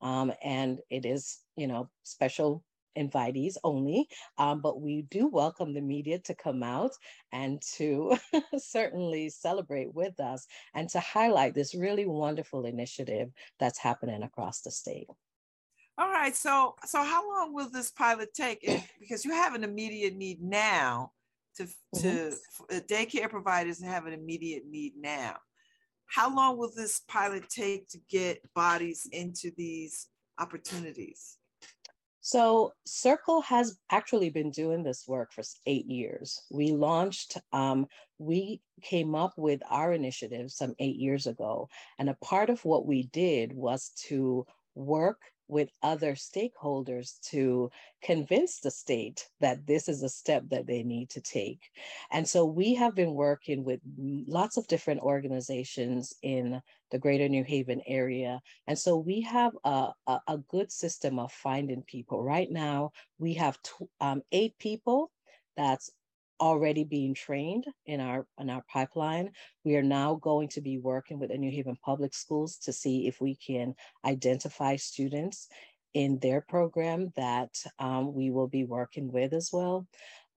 Um, 0.00 0.32
and 0.42 0.80
it 0.90 1.06
is, 1.06 1.38
you 1.56 1.66
know, 1.66 1.88
special 2.02 2.64
invitees 2.98 3.56
only, 3.64 4.08
um, 4.38 4.60
but 4.60 4.80
we 4.80 5.02
do 5.02 5.26
welcome 5.28 5.72
the 5.72 5.80
media 5.80 6.18
to 6.20 6.34
come 6.34 6.62
out 6.62 6.92
and 7.32 7.62
to 7.76 8.16
certainly 8.58 9.30
celebrate 9.30 9.94
with 9.94 10.18
us 10.20 10.46
and 10.74 10.88
to 10.90 11.00
highlight 11.00 11.54
this 11.54 11.74
really 11.74 12.06
wonderful 12.06 12.64
initiative 12.64 13.30
that's 13.58 13.78
happening 13.78 14.22
across 14.22 14.60
the 14.60 14.70
state. 14.70 15.08
All 15.98 16.08
right, 16.08 16.34
so 16.34 16.76
so 16.84 17.02
how 17.02 17.28
long 17.28 17.52
will 17.52 17.70
this 17.70 17.90
pilot 17.90 18.32
take? 18.32 18.60
Because 19.00 19.24
you 19.24 19.32
have 19.32 19.54
an 19.54 19.64
immediate 19.64 20.14
need 20.14 20.40
now 20.40 21.10
to 21.56 21.66
to 21.96 22.08
mm-hmm. 22.08 22.76
daycare 22.86 23.28
providers 23.28 23.82
have 23.82 24.06
an 24.06 24.12
immediate 24.12 24.62
need 24.68 24.92
now. 24.96 25.36
How 26.06 26.34
long 26.34 26.56
will 26.56 26.70
this 26.74 27.00
pilot 27.08 27.48
take 27.50 27.88
to 27.88 27.98
get 28.08 28.42
bodies 28.54 29.08
into 29.10 29.50
these 29.56 30.06
opportunities? 30.38 31.37
So 32.28 32.74
Circle 32.84 33.40
has 33.40 33.78
actually 33.88 34.28
been 34.28 34.50
doing 34.50 34.82
this 34.82 35.08
work 35.08 35.32
for 35.32 35.42
eight 35.64 35.86
years. 35.86 36.42
We 36.50 36.72
launched, 36.72 37.38
um, 37.54 37.86
we 38.18 38.60
came 38.82 39.14
up 39.14 39.32
with 39.38 39.62
our 39.70 39.94
initiative 39.94 40.50
some 40.50 40.74
eight 40.78 40.96
years 40.96 41.26
ago. 41.26 41.70
And 41.98 42.10
a 42.10 42.18
part 42.22 42.50
of 42.50 42.62
what 42.66 42.84
we 42.84 43.04
did 43.04 43.54
was 43.54 43.92
to 44.08 44.44
work 44.74 45.22
with 45.48 45.70
other 45.82 46.12
stakeholders 46.12 47.18
to 47.30 47.70
convince 48.02 48.60
the 48.60 48.70
state 48.70 49.28
that 49.40 49.66
this 49.66 49.88
is 49.88 50.02
a 50.02 50.08
step 50.08 50.44
that 50.50 50.66
they 50.66 50.82
need 50.82 51.10
to 51.10 51.20
take. 51.20 51.70
And 52.10 52.28
so 52.28 52.44
we 52.44 52.74
have 52.74 52.94
been 52.94 53.14
working 53.14 53.64
with 53.64 53.80
lots 53.96 54.56
of 54.56 54.66
different 54.68 55.00
organizations 55.00 56.14
in 56.22 56.60
the 56.90 56.98
greater 56.98 57.28
New 57.28 57.44
Haven 57.44 57.82
area. 57.86 58.40
And 58.66 58.78
so 58.78 58.96
we 58.96 59.22
have 59.22 59.52
a, 59.64 59.88
a, 60.06 60.20
a 60.28 60.38
good 60.48 60.70
system 60.70 61.18
of 61.18 61.32
finding 61.32 61.82
people. 61.82 62.22
Right 62.22 62.50
now, 62.50 62.92
we 63.18 63.34
have 63.34 63.58
um, 64.00 64.22
eight 64.32 64.58
people 64.58 65.10
that's 65.56 65.90
already 66.40 66.84
being 66.84 67.14
trained 67.14 67.64
in 67.86 68.00
our 68.00 68.26
in 68.38 68.50
our 68.50 68.64
pipeline. 68.72 69.30
We 69.64 69.76
are 69.76 69.82
now 69.82 70.14
going 70.16 70.48
to 70.50 70.60
be 70.60 70.78
working 70.78 71.18
with 71.18 71.30
the 71.30 71.38
New 71.38 71.50
Haven 71.50 71.76
Public 71.84 72.14
Schools 72.14 72.58
to 72.58 72.72
see 72.72 73.06
if 73.06 73.20
we 73.20 73.36
can 73.36 73.74
identify 74.04 74.76
students 74.76 75.48
in 75.94 76.18
their 76.20 76.40
program 76.40 77.12
that 77.16 77.50
um, 77.78 78.14
we 78.14 78.30
will 78.30 78.48
be 78.48 78.64
working 78.64 79.10
with 79.10 79.32
as 79.32 79.50
well. 79.52 79.86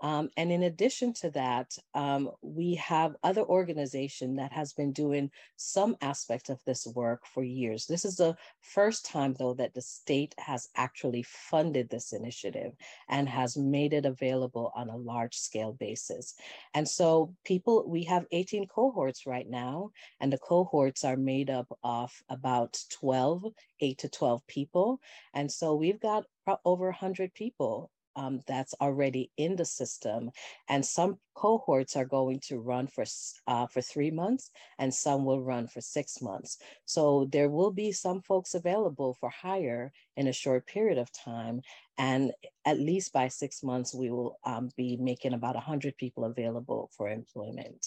Um, 0.01 0.29
and 0.35 0.51
in 0.51 0.63
addition 0.63 1.13
to 1.13 1.29
that, 1.31 1.77
um, 1.93 2.31
we 2.41 2.75
have 2.75 3.15
other 3.23 3.43
organization 3.43 4.35
that 4.35 4.51
has 4.51 4.73
been 4.73 4.91
doing 4.91 5.29
some 5.57 5.95
aspect 6.01 6.49
of 6.49 6.59
this 6.65 6.87
work 6.87 7.25
for 7.25 7.43
years. 7.43 7.85
This 7.85 8.03
is 8.03 8.15
the 8.15 8.35
first 8.61 9.05
time 9.05 9.35
though 9.37 9.53
that 9.53 9.75
the 9.75 9.81
state 9.81 10.33
has 10.39 10.69
actually 10.75 11.23
funded 11.23 11.89
this 11.89 12.13
initiative 12.13 12.73
and 13.09 13.29
has 13.29 13.55
made 13.55 13.93
it 13.93 14.05
available 14.05 14.71
on 14.75 14.89
a 14.89 14.97
large 14.97 15.37
scale 15.37 15.73
basis. 15.73 16.33
And 16.73 16.87
so 16.87 17.35
people, 17.45 17.87
we 17.87 18.03
have 18.05 18.25
18 18.31 18.67
cohorts 18.67 19.27
right 19.27 19.47
now, 19.47 19.91
and 20.19 20.33
the 20.33 20.39
cohorts 20.39 21.03
are 21.03 21.17
made 21.17 21.49
up 21.51 21.67
of 21.83 22.11
about 22.29 22.79
12, 22.91 23.45
eight 23.81 23.99
to 23.99 24.09
12 24.09 24.45
people. 24.47 24.99
And 25.35 25.51
so 25.51 25.75
we've 25.75 25.99
got 25.99 26.25
over 26.65 26.85
100 26.85 27.33
people 27.35 27.91
um, 28.15 28.41
that's 28.47 28.73
already 28.81 29.31
in 29.37 29.55
the 29.55 29.65
system. 29.65 30.31
And 30.69 30.85
some 30.85 31.17
cohorts 31.35 31.95
are 31.95 32.05
going 32.05 32.39
to 32.47 32.59
run 32.59 32.87
for, 32.87 33.05
uh, 33.47 33.67
for 33.67 33.81
three 33.81 34.11
months 34.11 34.51
and 34.79 34.93
some 34.93 35.25
will 35.25 35.41
run 35.41 35.67
for 35.67 35.81
six 35.81 36.21
months. 36.21 36.57
So 36.85 37.27
there 37.31 37.49
will 37.49 37.71
be 37.71 37.91
some 37.91 38.21
folks 38.21 38.53
available 38.53 39.15
for 39.19 39.29
hire 39.29 39.91
in 40.17 40.27
a 40.27 40.33
short 40.33 40.67
period 40.67 40.97
of 40.97 41.11
time. 41.11 41.61
And 41.97 42.31
at 42.65 42.79
least 42.79 43.13
by 43.13 43.27
six 43.27 43.63
months, 43.63 43.93
we 43.93 44.09
will 44.09 44.37
um, 44.45 44.69
be 44.75 44.97
making 44.97 45.33
about 45.33 45.55
100 45.55 45.97
people 45.97 46.25
available 46.25 46.89
for 46.95 47.09
employment. 47.09 47.85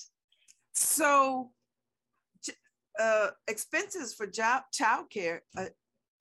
So 0.73 1.51
uh, 2.99 3.29
expenses 3.49 4.15
for 4.15 4.27
job 4.27 4.63
childcare, 4.73 5.41
uh, 5.57 5.67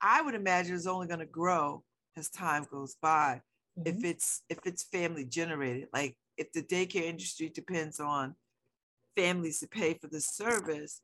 I 0.00 0.22
would 0.22 0.34
imagine 0.34 0.74
is 0.74 0.86
only 0.86 1.06
going 1.06 1.20
to 1.20 1.26
grow 1.26 1.82
as 2.16 2.28
time 2.28 2.66
goes 2.70 2.96
by 3.00 3.40
mm-hmm. 3.78 3.88
if 3.88 4.04
it's 4.04 4.42
if 4.48 4.58
it's 4.64 4.82
family 4.82 5.24
generated. 5.24 5.88
Like 5.92 6.16
if 6.36 6.52
the 6.52 6.62
daycare 6.62 7.04
industry 7.04 7.48
depends 7.48 8.00
on 8.00 8.34
families 9.16 9.60
to 9.60 9.68
pay 9.68 9.94
for 9.94 10.08
the 10.08 10.20
service, 10.20 11.00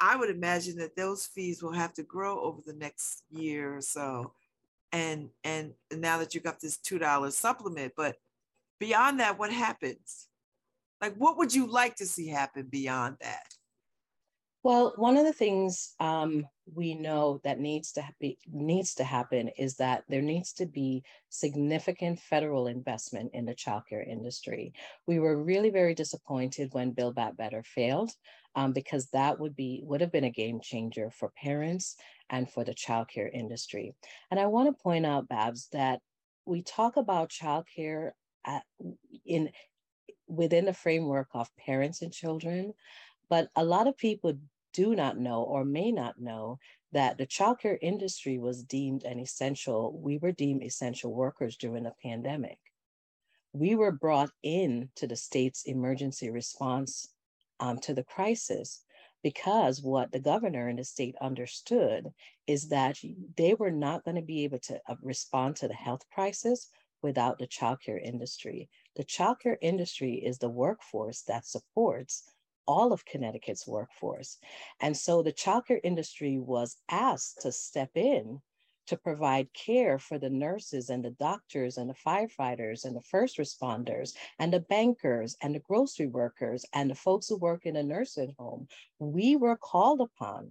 I 0.00 0.16
would 0.16 0.30
imagine 0.30 0.78
that 0.78 0.96
those 0.96 1.26
fees 1.26 1.62
will 1.62 1.72
have 1.72 1.92
to 1.94 2.02
grow 2.02 2.40
over 2.40 2.60
the 2.64 2.74
next 2.74 3.24
year 3.30 3.76
or 3.76 3.80
so. 3.80 4.32
And 4.92 5.30
and 5.44 5.72
now 5.92 6.18
that 6.18 6.34
you 6.34 6.40
got 6.40 6.60
this 6.60 6.76
two 6.76 6.98
dollar 6.98 7.30
supplement, 7.30 7.94
but 7.96 8.16
beyond 8.78 9.20
that, 9.20 9.38
what 9.38 9.52
happens? 9.52 10.28
Like, 11.00 11.14
what 11.16 11.36
would 11.38 11.54
you 11.54 11.66
like 11.66 11.96
to 11.96 12.06
see 12.06 12.28
happen 12.28 12.66
beyond 12.70 13.16
that? 13.20 13.51
Well, 14.64 14.92
one 14.94 15.16
of 15.16 15.24
the 15.24 15.32
things 15.32 15.94
um, 15.98 16.46
we 16.72 16.94
know 16.94 17.40
that 17.42 17.58
needs 17.58 17.90
to 17.92 18.08
be 18.20 18.38
needs 18.48 18.94
to 18.94 19.04
happen 19.04 19.48
is 19.58 19.74
that 19.76 20.04
there 20.08 20.22
needs 20.22 20.52
to 20.54 20.66
be 20.66 21.02
significant 21.30 22.20
federal 22.20 22.68
investment 22.68 23.30
in 23.34 23.44
the 23.44 23.56
childcare 23.56 24.06
industry. 24.06 24.72
We 25.08 25.18
were 25.18 25.42
really 25.42 25.70
very 25.70 25.96
disappointed 25.96 26.68
when 26.72 26.92
Build 26.92 27.16
Back 27.16 27.36
Better 27.36 27.64
failed, 27.64 28.12
um, 28.54 28.72
because 28.72 29.08
that 29.10 29.40
would 29.40 29.56
be 29.56 29.82
would 29.84 30.00
have 30.00 30.12
been 30.12 30.24
a 30.24 30.30
game 30.30 30.60
changer 30.62 31.10
for 31.10 31.30
parents 31.30 31.96
and 32.30 32.48
for 32.48 32.62
the 32.62 32.74
childcare 32.74 33.30
industry. 33.32 33.96
And 34.30 34.38
I 34.38 34.46
want 34.46 34.68
to 34.68 34.82
point 34.82 35.06
out, 35.06 35.28
Babz, 35.28 35.68
that 35.72 35.98
we 36.46 36.62
talk 36.62 36.96
about 36.96 37.30
childcare 37.30 38.12
at, 38.46 38.62
in 39.26 39.50
within 40.28 40.66
the 40.66 40.74
framework 40.74 41.28
of 41.34 41.54
parents 41.56 42.00
and 42.00 42.12
children, 42.12 42.74
but 43.28 43.48
a 43.56 43.64
lot 43.64 43.86
of 43.86 43.96
people 43.96 44.34
do 44.72 44.94
not 44.94 45.18
know 45.18 45.42
or 45.42 45.64
may 45.64 45.92
not 45.92 46.20
know 46.20 46.58
that 46.92 47.18
the 47.18 47.26
childcare 47.26 47.78
industry 47.80 48.38
was 48.38 48.62
deemed 48.62 49.04
an 49.04 49.18
essential, 49.18 49.98
we 49.98 50.18
were 50.18 50.32
deemed 50.32 50.62
essential 50.62 51.12
workers 51.12 51.56
during 51.56 51.84
the 51.84 51.94
pandemic. 52.02 52.58
We 53.52 53.74
were 53.74 53.92
brought 53.92 54.30
in 54.42 54.90
to 54.96 55.06
the 55.06 55.16
state's 55.16 55.64
emergency 55.64 56.30
response 56.30 57.08
um, 57.60 57.78
to 57.80 57.94
the 57.94 58.04
crisis 58.04 58.82
because 59.22 59.80
what 59.80 60.10
the 60.10 60.18
governor 60.18 60.68
and 60.68 60.78
the 60.78 60.84
state 60.84 61.14
understood 61.20 62.12
is 62.46 62.68
that 62.68 62.98
they 63.36 63.54
were 63.54 63.70
not 63.70 64.04
going 64.04 64.16
to 64.16 64.22
be 64.22 64.44
able 64.44 64.58
to 64.58 64.80
uh, 64.88 64.96
respond 65.02 65.56
to 65.56 65.68
the 65.68 65.74
health 65.74 66.02
crisis 66.12 66.68
without 67.02 67.38
the 67.38 67.46
childcare 67.46 68.02
industry. 68.02 68.68
The 68.96 69.04
childcare 69.04 69.56
industry 69.60 70.14
is 70.14 70.38
the 70.38 70.48
workforce 70.48 71.22
that 71.22 71.46
supports 71.46 72.24
all 72.66 72.92
of 72.92 73.04
Connecticut's 73.04 73.66
workforce. 73.66 74.38
And 74.80 74.96
so 74.96 75.22
the 75.22 75.32
childcare 75.32 75.80
industry 75.82 76.38
was 76.38 76.76
asked 76.88 77.42
to 77.42 77.52
step 77.52 77.90
in 77.94 78.40
to 78.86 78.96
provide 78.96 79.52
care 79.54 79.98
for 79.98 80.18
the 80.18 80.30
nurses 80.30 80.90
and 80.90 81.04
the 81.04 81.10
doctors 81.10 81.76
and 81.76 81.88
the 81.88 81.94
firefighters 81.94 82.84
and 82.84 82.96
the 82.96 83.00
first 83.00 83.38
responders 83.38 84.14
and 84.38 84.52
the 84.52 84.60
bankers 84.60 85.36
and 85.40 85.54
the 85.54 85.60
grocery 85.60 86.06
workers 86.06 86.64
and 86.72 86.90
the 86.90 86.94
folks 86.94 87.28
who 87.28 87.36
work 87.36 87.64
in 87.64 87.76
a 87.76 87.82
nursing 87.82 88.34
home. 88.38 88.66
We 88.98 89.36
were 89.36 89.56
called 89.56 90.00
upon 90.00 90.50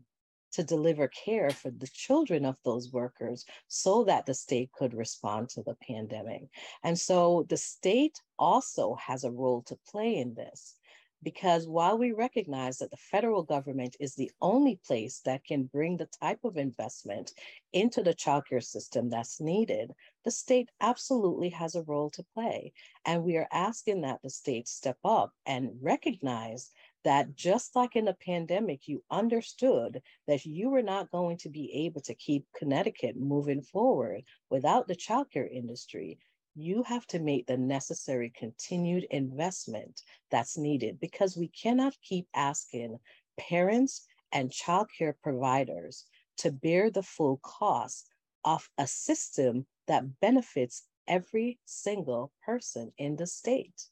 to 0.53 0.63
deliver 0.63 1.07
care 1.07 1.49
for 1.49 1.71
the 1.71 1.87
children 1.93 2.45
of 2.45 2.57
those 2.63 2.91
workers 2.91 3.45
so 3.67 4.03
that 4.03 4.25
the 4.25 4.33
state 4.33 4.71
could 4.73 4.93
respond 4.93 5.49
to 5.49 5.63
the 5.63 5.75
pandemic. 5.87 6.43
And 6.83 6.97
so 6.99 7.45
the 7.49 7.57
state 7.57 8.19
also 8.37 8.95
has 8.95 9.23
a 9.23 9.31
role 9.31 9.63
to 9.63 9.77
play 9.89 10.17
in 10.17 10.33
this 10.33 10.75
because 11.23 11.67
while 11.67 11.97
we 11.97 12.11
recognize 12.11 12.77
that 12.79 12.91
the 12.91 12.97
federal 12.97 13.43
government 13.43 13.95
is 13.99 14.15
the 14.15 14.31
only 14.41 14.79
place 14.85 15.21
that 15.25 15.43
can 15.45 15.63
bring 15.65 15.97
the 15.97 16.09
type 16.21 16.39
of 16.43 16.57
investment 16.57 17.31
into 17.73 18.01
the 18.01 18.13
childcare 18.13 18.63
system 18.63 19.09
that's 19.09 19.39
needed, 19.39 19.91
the 20.25 20.31
state 20.31 20.69
absolutely 20.81 21.49
has 21.49 21.75
a 21.75 21.83
role 21.83 22.09
to 22.11 22.25
play. 22.33 22.73
And 23.05 23.23
we 23.23 23.37
are 23.37 23.47
asking 23.51 24.01
that 24.01 24.21
the 24.23 24.29
state 24.29 24.67
step 24.67 24.97
up 25.03 25.33
and 25.45 25.71
recognize 25.81 26.71
that 27.03 27.35
just 27.35 27.75
like 27.75 27.95
in 27.95 28.05
the 28.05 28.13
pandemic, 28.13 28.87
you 28.87 29.03
understood 29.09 30.01
that 30.27 30.45
you 30.45 30.69
were 30.69 30.83
not 30.83 31.11
going 31.11 31.37
to 31.37 31.49
be 31.49 31.85
able 31.85 32.01
to 32.01 32.13
keep 32.13 32.45
Connecticut 32.55 33.15
moving 33.15 33.61
forward 33.61 34.21
without 34.49 34.87
the 34.87 34.95
childcare 34.95 35.49
industry 35.51 36.19
you 36.55 36.83
have 36.83 37.05
to 37.07 37.19
make 37.19 37.47
the 37.47 37.57
necessary 37.57 38.31
continued 38.37 39.05
investment 39.09 40.01
that's 40.29 40.57
needed 40.57 40.99
because 40.99 41.37
we 41.37 41.47
cannot 41.49 41.93
keep 42.03 42.27
asking 42.35 42.97
parents 43.39 44.05
and 44.31 44.51
childcare 44.51 45.13
providers 45.23 46.05
to 46.37 46.51
bear 46.51 46.89
the 46.89 47.03
full 47.03 47.39
cost 47.43 48.09
of 48.43 48.69
a 48.77 48.87
system 48.87 49.65
that 49.87 50.19
benefits 50.19 50.83
every 51.07 51.59
single 51.65 52.31
person 52.45 52.91
in 52.97 53.15
the 53.15 53.27
state. 53.27 53.87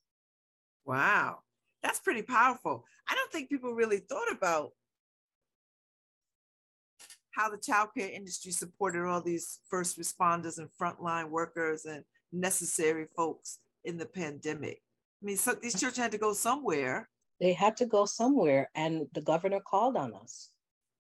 Wow, 0.86 1.40
that's 1.84 2.00
pretty 2.00 2.24
powerful. 2.24 2.86
I 3.10 3.16
don't 3.16 3.32
think 3.32 3.50
people 3.50 3.74
really 3.74 4.00
thought 4.00 4.32
about 4.32 4.72
how 7.32 7.50
the 7.50 7.58
childcare 7.58 8.12
industry 8.12 8.52
supported 8.52 9.06
all 9.06 9.22
these 9.22 9.60
first 9.70 10.00
responders 10.00 10.58
and 10.58 10.70
frontline 10.80 11.30
workers 11.30 11.86
and 11.86 12.04
necessary 12.32 13.08
folks 13.16 13.60
in 13.84 13.98
the 13.98 14.06
pandemic. 14.06 14.82
I 15.22 15.26
mean, 15.26 15.38
so 15.38 15.54
these 15.54 15.80
children 15.80 16.04
had 16.04 16.12
to 16.14 16.18
go 16.18 16.34
somewhere. 16.34 17.10
They 17.40 17.54
had 17.54 17.78
to 17.78 17.86
go 17.86 18.06
somewhere, 18.06 18.70
and 18.76 19.08
the 19.14 19.22
governor 19.22 19.60
called 19.60 19.96
on 19.96 20.14
us. 20.14 20.50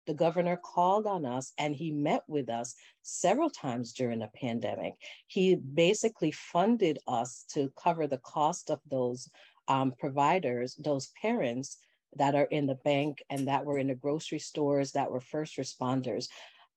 The 0.05 0.13
governor 0.13 0.57
called 0.57 1.07
on 1.07 1.25
us 1.25 1.53
and 1.57 1.73
he 1.73 1.91
met 1.91 2.23
with 2.27 2.49
us 2.49 2.75
several 3.03 3.49
times 3.49 3.93
during 3.93 4.19
the 4.19 4.29
pandemic. 4.35 4.95
He 5.27 5.55
basically 5.55 6.31
funded 6.31 6.99
us 7.07 7.45
to 7.53 7.71
cover 7.81 8.07
the 8.07 8.17
cost 8.17 8.69
of 8.69 8.79
those 8.89 9.29
um, 9.67 9.93
providers, 9.97 10.75
those 10.75 11.11
parents 11.21 11.77
that 12.17 12.35
are 12.35 12.47
in 12.51 12.67
the 12.67 12.75
bank 12.75 13.23
and 13.29 13.47
that 13.47 13.65
were 13.65 13.79
in 13.79 13.87
the 13.87 13.95
grocery 13.95 14.39
stores 14.39 14.91
that 14.91 15.09
were 15.09 15.21
first 15.21 15.57
responders. 15.57 16.27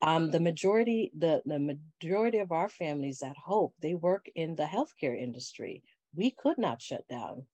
Um, 0.03 0.31
the 0.31 0.41
majority, 0.41 1.11
the, 1.17 1.43
the 1.47 1.59
majority 1.59 2.39
of 2.39 2.53
our 2.53 2.69
families 2.69 3.23
at 3.23 3.37
Hope, 3.37 3.75
they 3.81 3.95
work 3.95 4.27
in 4.35 4.55
the 4.55 4.65
healthcare 4.65 5.19
industry. 5.19 5.83
We 6.15 6.31
could 6.31 6.59
not 6.59 6.83
shut 6.83 7.09
down 7.09 7.47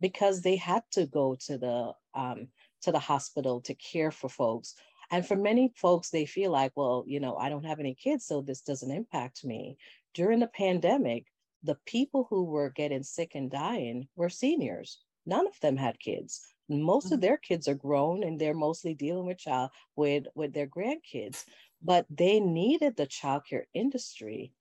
because 0.00 0.42
they 0.42 0.56
had 0.56 0.82
to 0.92 1.06
go 1.06 1.36
to 1.46 1.58
the 1.58 1.92
um, 2.14 2.48
to 2.82 2.92
the 2.92 2.98
hospital 2.98 3.60
to 3.62 3.74
care 3.74 4.10
for 4.10 4.28
folks. 4.28 4.74
And 5.10 5.26
for 5.26 5.36
many 5.36 5.72
folks, 5.74 6.10
they 6.10 6.26
feel 6.26 6.52
like, 6.52 6.72
well, 6.76 7.04
you 7.06 7.18
know, 7.18 7.36
I 7.36 7.48
don't 7.48 7.64
have 7.64 7.80
any 7.80 7.94
kids, 7.94 8.26
so 8.26 8.40
this 8.40 8.60
doesn't 8.60 8.90
impact 8.90 9.44
me. 9.44 9.76
During 10.14 10.38
the 10.38 10.48
pandemic, 10.48 11.26
the 11.62 11.78
people 11.86 12.26
who 12.28 12.44
were 12.44 12.70
getting 12.70 13.02
sick 13.02 13.32
and 13.34 13.50
dying 13.50 14.08
were 14.16 14.28
seniors. 14.28 14.98
None 15.26 15.46
of 15.46 15.58
them 15.60 15.76
had 15.76 15.98
kids. 15.98 16.40
Most 16.68 17.06
mm-hmm. 17.06 17.14
of 17.14 17.20
their 17.20 17.36
kids 17.38 17.66
are 17.68 17.74
grown 17.74 18.22
and 18.22 18.38
they're 18.38 18.54
mostly 18.54 18.94
dealing 18.94 19.26
with 19.26 19.38
child 19.38 19.70
with, 19.96 20.26
with 20.34 20.52
their 20.52 20.66
grandkids 20.66 21.44
but 21.82 22.06
they 22.10 22.40
needed 22.40 22.96
the 22.96 23.06
childcare 23.06 23.64
industry. 23.74 24.52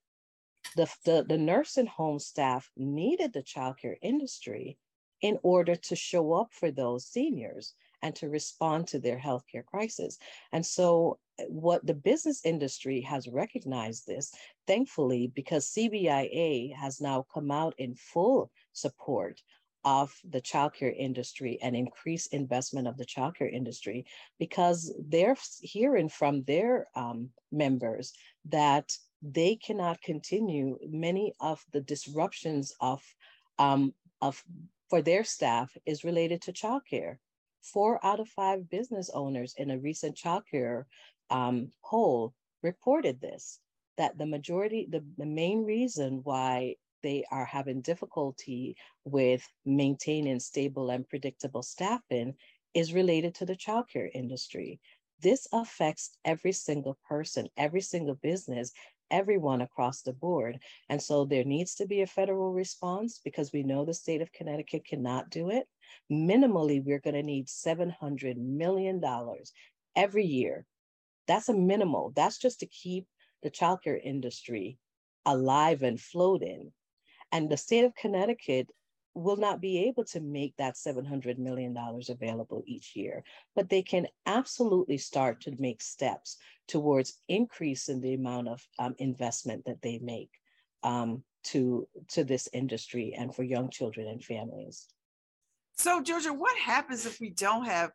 The, 0.76 0.88
the, 1.06 1.26
the 1.28 1.38
nursing 1.38 1.88
home 1.88 2.20
staff 2.20 2.70
needed 2.76 3.34
the 3.34 3.44
childcare 3.44 3.96
industry 4.02 4.78
in 5.22 5.40
order 5.42 5.76
to 5.76 5.96
show 5.96 6.34
up 6.34 6.54
for 6.54 6.72
those 6.72 7.06
seniors 7.06 7.74
and 8.02 8.16
to 8.16 8.30
respond 8.30 8.88
to 8.88 9.00
their 9.00 9.18
healthcare 9.18 9.66
crisis. 9.66 10.20
And 10.52 10.66
so, 10.66 11.18
eh, 11.40 11.46
what 11.48 11.86
the 11.86 11.96
business 11.96 12.46
industry 12.46 13.02
has 13.02 13.28
recognized 13.28 14.06
this, 14.06 14.32
thankfully, 14.68 15.32
because 15.34 15.72
CBIA 15.72 16.76
has 16.76 17.02
now 17.02 17.26
come 17.34 17.50
out 17.50 17.74
in 17.80 17.96
full 17.96 18.52
support 18.74 19.42
of 19.86 20.14
the 20.30 20.42
childcare 20.42 20.96
industry 20.96 21.58
and 21.62 21.76
increase 21.76 22.28
investment 22.28 22.88
of 22.88 22.98
the 22.98 23.06
childcare 23.06 23.52
industry 23.52 24.06
because 24.40 24.94
they're 25.08 25.38
hearing 25.62 26.10
from 26.10 26.44
their 26.44 26.88
um, 26.96 27.30
members 27.52 28.14
that 28.46 28.92
they 29.22 29.56
cannot 29.56 30.02
continue 30.02 30.78
many 30.90 31.34
of 31.40 31.64
the 31.72 31.82
disruptions 31.82 32.74
of 32.82 33.02
um, 33.60 33.94
of 34.22 34.44
for 34.90 35.02
their 35.02 35.24
staff 35.24 35.76
is 35.86 36.04
related 36.04 36.42
to 36.42 36.54
childcare. 36.54 37.18
Four 37.62 38.04
out 38.06 38.20
of 38.20 38.30
five 38.30 38.70
business 38.70 39.10
owners 39.14 39.54
in 39.58 39.72
a 39.72 39.80
recent 39.80 40.16
childcare 40.16 40.86
um, 41.30 41.72
poll 41.84 42.34
reported 42.64 43.20
this 43.20 43.60
that 43.98 44.18
the 44.18 44.26
majority, 44.26 44.88
the, 44.90 45.04
the 45.18 45.26
main 45.26 45.66
reason 45.66 46.22
why 46.24 46.76
they 47.04 47.26
are 47.32 47.46
having 47.46 47.82
difficulty 47.82 48.76
with 49.06 49.48
maintaining 49.66 50.40
stable 50.40 50.90
and 50.90 51.08
predictable 51.08 51.64
staffing 51.64 52.36
is 52.74 52.94
related 52.94 53.36
to 53.36 53.46
the 53.46 53.56
childcare 53.56 54.10
industry. 54.14 54.80
This 55.22 55.48
affects 55.52 56.18
every 56.26 56.52
single 56.52 56.98
person, 57.08 57.48
every 57.58 57.82
single 57.82 58.16
business, 58.16 58.72
everyone 59.10 59.62
across 59.62 60.02
the 60.02 60.14
board. 60.14 60.60
And 60.90 61.02
so 61.02 61.26
there 61.26 61.44
needs 61.44 61.76
to 61.76 61.88
be 61.88 62.02
a 62.02 62.08
federal 62.08 62.54
response 62.54 63.20
because 63.24 63.52
we 63.52 63.64
know 63.64 63.86
the 63.86 63.94
state 63.94 64.22
of 64.22 64.32
Connecticut 64.34 64.86
cannot 64.86 65.30
do 65.30 65.50
it. 65.50 65.68
Minimally, 66.12 66.84
we're 66.84 67.00
going 67.00 67.16
to 67.16 67.24
need 67.24 67.48
$700 67.48 68.38
million 68.38 69.02
every 69.96 70.26
year. 70.26 70.66
That's 71.28 71.50
a 71.50 71.54
minimal. 71.54 72.14
That's 72.16 72.38
just 72.38 72.60
to 72.60 72.66
keep 72.68 73.08
the 73.44 73.52
childcare 73.52 74.00
industry 74.02 74.78
alive 75.26 75.84
and 75.84 76.00
floating. 76.00 76.72
And 77.32 77.50
the 77.50 77.58
state 77.58 77.84
of 77.84 77.96
Connecticut 77.96 78.68
will 79.14 79.38
not 79.38 79.60
be 79.60 79.88
able 79.88 80.06
to 80.06 80.20
make 80.20 80.56
that 80.58 80.76
$700 80.76 81.38
million 81.38 81.76
available 82.08 82.64
each 82.68 82.96
year, 82.96 83.24
but 83.56 83.70
they 83.70 83.82
can 83.82 84.08
absolutely 84.26 84.98
start 84.98 85.42
to 85.42 85.56
make 85.58 85.82
steps 85.82 86.38
towards 86.68 87.20
increasing 87.28 88.00
the 88.00 88.14
amount 88.14 88.48
of 88.48 88.62
um, 88.78 88.96
investment 89.00 89.66
that 89.66 89.82
they 89.82 89.98
make 90.00 90.30
um, 90.84 91.24
to, 91.46 91.88
to 92.10 92.24
this 92.24 92.48
industry 92.54 93.14
and 93.18 93.34
for 93.34 93.44
young 93.44 93.70
children 93.70 94.08
and 94.08 94.24
families. 94.24 94.88
So, 95.78 96.02
Georgia, 96.02 96.34
what 96.34 96.58
happens 96.58 97.06
if 97.06 97.20
we 97.20 97.30
don't 97.30 97.66
have 97.66 97.92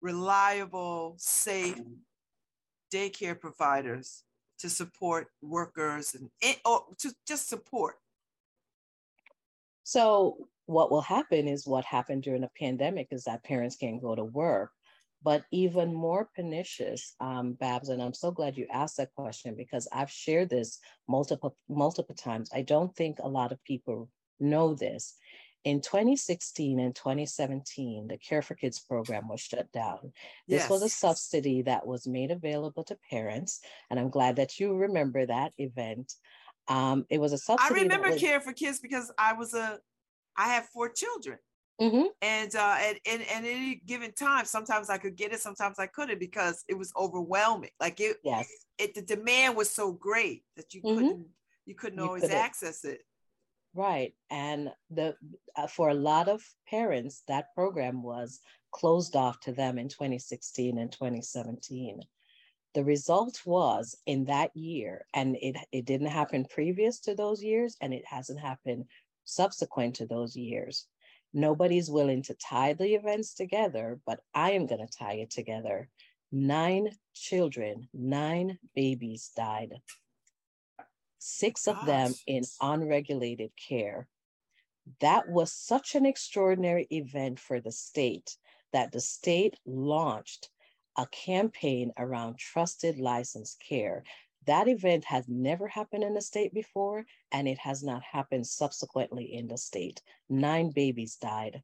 reliable, 0.00 1.16
safe 1.18 1.78
daycare 2.92 3.38
providers 3.38 4.24
to 4.60 4.70
support 4.70 5.28
workers 5.42 6.14
and 6.14 6.30
or 6.64 6.84
to 6.98 7.12
just 7.26 7.48
support 7.48 7.96
so 9.90 10.48
what 10.66 10.92
will 10.92 11.00
happen 11.00 11.48
is 11.48 11.66
what 11.66 11.84
happened 11.84 12.22
during 12.22 12.42
the 12.42 12.50
pandemic 12.56 13.08
is 13.10 13.24
that 13.24 13.42
parents 13.42 13.74
can't 13.74 14.00
go 14.00 14.14
to 14.14 14.22
work. 14.22 14.70
But 15.22 15.44
even 15.50 15.92
more 15.92 16.28
pernicious, 16.34 17.16
um, 17.20 17.54
Babz, 17.54 17.88
and 17.88 18.00
I'm 18.00 18.14
so 18.14 18.30
glad 18.30 18.56
you 18.56 18.68
asked 18.72 18.98
that 18.98 19.12
question 19.16 19.56
because 19.56 19.88
I've 19.92 20.10
shared 20.10 20.48
this 20.48 20.78
multiple 21.08 21.56
multiple 21.68 22.14
times. 22.14 22.50
I 22.54 22.62
don't 22.62 22.94
think 22.94 23.18
a 23.18 23.28
lot 23.28 23.50
of 23.50 23.62
people 23.64 24.08
know 24.38 24.74
this. 24.74 25.16
In 25.64 25.82
2016 25.82 26.80
and 26.80 26.94
2017, 26.94 28.08
the 28.08 28.16
Care 28.16 28.40
for 28.40 28.54
Kids 28.54 28.78
program 28.78 29.28
was 29.28 29.40
shut 29.40 29.70
down. 29.72 30.12
This 30.48 30.62
yes. 30.62 30.70
was 30.70 30.82
a 30.82 30.88
subsidy 30.88 31.62
that 31.62 31.86
was 31.86 32.06
made 32.06 32.30
available 32.30 32.82
to 32.84 32.96
parents, 33.10 33.60
and 33.90 34.00
I'm 34.00 34.08
glad 34.08 34.36
that 34.36 34.58
you 34.58 34.74
remember 34.74 35.26
that 35.26 35.52
event. 35.58 36.14
Um, 36.68 37.04
it 37.10 37.20
was 37.20 37.32
a 37.32 37.38
subsidy. 37.38 37.80
I 37.80 37.82
remember 37.82 38.10
was, 38.10 38.20
Care 38.20 38.40
for 38.40 38.52
Kids 38.52 38.78
because 38.80 39.12
I 39.18 39.34
was 39.34 39.52
a, 39.52 39.78
I 40.36 40.48
have 40.48 40.66
four 40.66 40.88
children. 40.88 41.38
Mm-hmm. 41.80 42.06
And 42.20 42.54
uh, 42.54 42.76
at, 42.78 42.96
and, 43.06 43.22
and 43.22 43.46
at 43.46 43.50
any 43.50 43.82
given 43.86 44.12
time, 44.12 44.44
sometimes 44.44 44.90
I 44.90 44.98
could 44.98 45.16
get 45.16 45.32
it, 45.32 45.40
sometimes 45.40 45.78
I 45.78 45.86
couldn't 45.86 46.20
because 46.20 46.62
it 46.68 46.76
was 46.76 46.92
overwhelming. 46.94 47.70
Like 47.80 48.00
it, 48.00 48.18
yes, 48.22 48.48
it, 48.78 48.94
the 48.94 49.02
demand 49.02 49.56
was 49.56 49.70
so 49.70 49.92
great 49.92 50.44
that 50.56 50.74
you 50.74 50.82
mm-hmm. 50.82 50.96
couldn't, 50.96 51.26
you 51.64 51.74
couldn't 51.74 51.98
you 51.98 52.04
always 52.04 52.22
couldn't. 52.22 52.36
access 52.36 52.84
it. 52.84 53.00
Right, 53.74 54.14
and 54.30 54.70
the 54.90 55.14
uh, 55.56 55.68
for 55.68 55.90
a 55.90 55.94
lot 55.94 56.28
of 56.28 56.42
parents, 56.68 57.22
that 57.28 57.54
program 57.54 58.02
was 58.02 58.40
closed 58.72 59.16
off 59.16 59.38
to 59.40 59.52
them 59.52 59.78
in 59.78 59.88
2016 59.88 60.78
and 60.78 60.90
2017 60.90 62.00
the 62.74 62.84
result 62.84 63.40
was 63.44 63.96
in 64.06 64.26
that 64.26 64.54
year, 64.54 65.04
and 65.12 65.36
it, 65.40 65.56
it 65.72 65.84
didn't 65.84 66.08
happen 66.08 66.44
previous 66.44 67.00
to 67.00 67.14
those 67.14 67.42
years, 67.42 67.76
and 67.80 67.92
it 67.92 68.04
hasn't 68.06 68.38
happened 68.38 68.84
subsequent 69.24 69.96
to 69.96 70.06
those 70.06 70.36
years. 70.36 70.86
Nobody's 71.32 71.90
willing 71.90 72.22
to 72.24 72.34
tie 72.34 72.74
the 72.74 72.94
events 72.94 73.34
together, 73.34 74.00
but 74.06 74.20
I 74.34 74.52
am 74.52 74.66
going 74.66 74.86
to 74.86 74.98
tie 74.98 75.14
it 75.14 75.30
together. 75.30 75.88
Nine 76.32 76.90
children, 77.14 77.88
nine 77.92 78.58
babies 78.74 79.30
died, 79.36 79.72
six 81.20 81.68
of 81.68 81.86
them 81.86 82.12
in 82.26 82.42
unregulated 82.60 83.52
care. 83.56 84.08
That 85.00 85.28
was 85.28 85.52
such 85.52 85.94
an 85.94 86.06
extraordinary 86.06 86.88
event 86.90 87.38
for 87.38 87.60
the 87.60 87.70
state 87.70 88.36
that 88.72 88.90
the 88.92 89.00
state 89.00 89.56
launched 89.66 90.50
a 90.96 91.06
campaign 91.06 91.92
around 91.98 92.38
trusted 92.38 92.98
licensed 92.98 93.62
care. 93.66 94.02
That 94.46 94.68
event 94.68 95.04
has 95.04 95.28
never 95.28 95.68
happened 95.68 96.02
in 96.02 96.14
the 96.14 96.22
state 96.22 96.54
before, 96.54 97.04
and 97.30 97.46
it 97.46 97.58
has 97.58 97.82
not 97.82 98.02
happened 98.02 98.46
subsequently 98.46 99.34
in 99.34 99.48
the 99.48 99.58
state. 99.58 100.02
Nine 100.28 100.70
babies 100.70 101.16
died. 101.16 101.62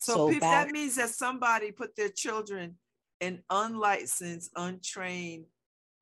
So, 0.00 0.30
so 0.32 0.40
back, 0.40 0.66
that 0.66 0.72
means 0.72 0.96
that 0.96 1.10
somebody 1.10 1.72
put 1.72 1.96
their 1.96 2.10
children 2.10 2.76
in 3.20 3.42
unlicensed, 3.50 4.50
untrained 4.54 5.46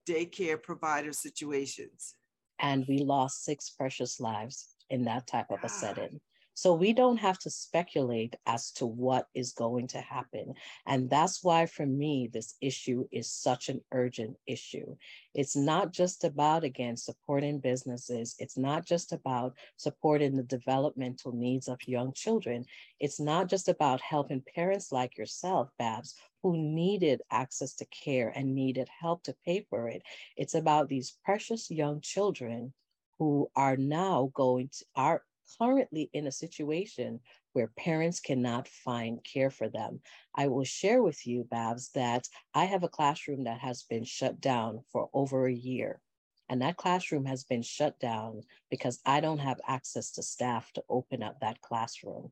daycare 0.08 0.60
provider 0.60 1.12
situations. 1.12 2.15
And 2.58 2.86
we 2.86 2.98
lost 2.98 3.44
six 3.44 3.70
precious 3.70 4.20
lives 4.20 4.74
in 4.90 5.04
that 5.04 5.26
type 5.26 5.50
of 5.50 5.64
a 5.64 5.68
setting. 5.70 6.20
So 6.56 6.72
we 6.72 6.94
don't 6.94 7.18
have 7.18 7.38
to 7.40 7.50
speculate 7.50 8.34
as 8.46 8.72
to 8.72 8.86
what 8.86 9.28
is 9.34 9.52
going 9.52 9.88
to 9.88 10.00
happen. 10.00 10.54
And 10.86 11.10
that's 11.10 11.44
why, 11.44 11.66
for 11.66 11.84
me, 11.84 12.30
this 12.32 12.54
issue 12.62 13.04
is 13.12 13.30
such 13.30 13.68
an 13.68 13.82
urgent 13.92 14.38
issue. 14.46 14.96
It's 15.34 15.54
not 15.54 15.92
just 15.92 16.24
about, 16.24 16.64
again, 16.64 16.96
supporting 16.96 17.60
businesses, 17.60 18.34
it's 18.38 18.56
not 18.56 18.86
just 18.86 19.12
about 19.12 19.52
supporting 19.76 20.34
the 20.34 20.44
developmental 20.44 21.32
needs 21.32 21.68
of 21.68 21.86
young 21.86 22.14
children. 22.14 22.64
It's 22.98 23.20
not 23.20 23.50
just 23.50 23.68
about 23.68 24.00
helping 24.00 24.42
parents 24.54 24.90
like 24.90 25.18
yourself, 25.18 25.68
Babz, 25.78 26.14
who 26.42 26.56
needed 26.56 27.20
access 27.30 27.74
to 27.74 27.84
care 27.86 28.32
and 28.34 28.54
needed 28.54 28.88
help 28.88 29.24
to 29.24 29.36
pay 29.44 29.66
for 29.68 29.90
it. 29.90 30.00
It's 30.38 30.54
about 30.54 30.88
these 30.88 31.18
precious 31.22 31.70
young 31.70 32.00
children 32.00 32.72
who 33.18 33.50
are 33.54 33.76
now 33.76 34.30
going 34.34 34.70
to 34.72 34.84
are 34.94 35.22
currently 35.58 36.10
in 36.12 36.26
a 36.26 36.32
situation 36.32 37.20
where 37.52 37.72
parents 37.78 38.20
cannot 38.20 38.68
find 38.68 39.24
care 39.24 39.50
for 39.50 39.68
them. 39.68 40.00
I 40.34 40.48
will 40.48 40.64
share 40.64 41.02
with 41.02 41.26
you, 41.26 41.44
Babz, 41.50 41.90
that 41.94 42.28
I 42.54 42.64
have 42.64 42.82
a 42.82 42.88
classroom 42.88 43.44
that 43.44 43.60
has 43.60 43.82
been 43.82 44.04
shut 44.04 44.40
down 44.40 44.80
for 44.92 45.08
over 45.14 45.46
a 45.46 45.54
year. 45.54 46.00
And 46.48 46.62
that 46.62 46.76
classroom 46.76 47.24
has 47.24 47.44
been 47.44 47.62
shut 47.62 47.98
down 47.98 48.42
because 48.70 49.00
I 49.04 49.20
don't 49.20 49.38
have 49.38 49.60
access 49.66 50.12
to 50.12 50.22
staff 50.22 50.70
to 50.74 50.84
open 50.88 51.22
up 51.22 51.40
that 51.40 51.60
classroom. 51.60 52.30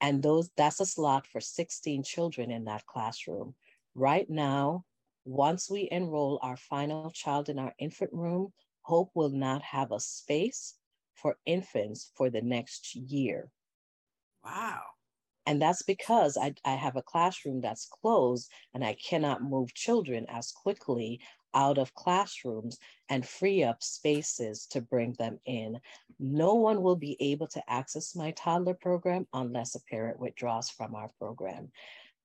And 0.00 0.22
those 0.22 0.50
that's 0.56 0.80
a 0.80 0.86
slot 0.86 1.26
for 1.26 1.40
16 1.40 2.02
children 2.02 2.50
in 2.50 2.64
that 2.64 2.86
classroom. 2.86 3.54
Right 3.94 4.28
now, 4.28 4.84
once 5.24 5.70
we 5.70 5.88
enroll 5.90 6.38
our 6.42 6.56
final 6.56 7.10
child 7.10 7.48
in 7.48 7.58
our 7.58 7.74
infant 7.78 8.12
room, 8.12 8.52
Hope 8.82 9.10
will 9.14 9.28
not 9.28 9.62
have 9.62 9.92
a 9.92 10.00
space 10.00 10.77
for 11.20 11.36
infants 11.46 12.10
for 12.16 12.30
the 12.30 12.42
next 12.42 12.94
year. 12.94 13.50
Wow. 14.44 14.80
And 15.46 15.62
that's 15.62 15.82
because 15.82 16.36
I, 16.36 16.54
I 16.64 16.74
have 16.74 16.96
a 16.96 17.02
classroom 17.02 17.62
that's 17.62 17.88
closed 18.02 18.50
and 18.74 18.84
I 18.84 18.94
cannot 18.94 19.42
move 19.42 19.72
children 19.72 20.26
as 20.28 20.52
quickly 20.52 21.20
out 21.54 21.78
of 21.78 21.94
classrooms 21.94 22.78
and 23.08 23.26
free 23.26 23.62
up 23.62 23.82
spaces 23.82 24.66
to 24.72 24.82
bring 24.82 25.14
them 25.18 25.38
in. 25.46 25.80
No 26.20 26.54
one 26.54 26.82
will 26.82 26.96
be 26.96 27.16
able 27.20 27.46
to 27.48 27.62
access 27.66 28.14
my 28.14 28.32
toddler 28.32 28.74
program 28.74 29.26
unless 29.32 29.74
a 29.74 29.80
parent 29.90 30.20
withdraws 30.20 30.68
from 30.68 30.94
our 30.94 31.10
program. 31.18 31.72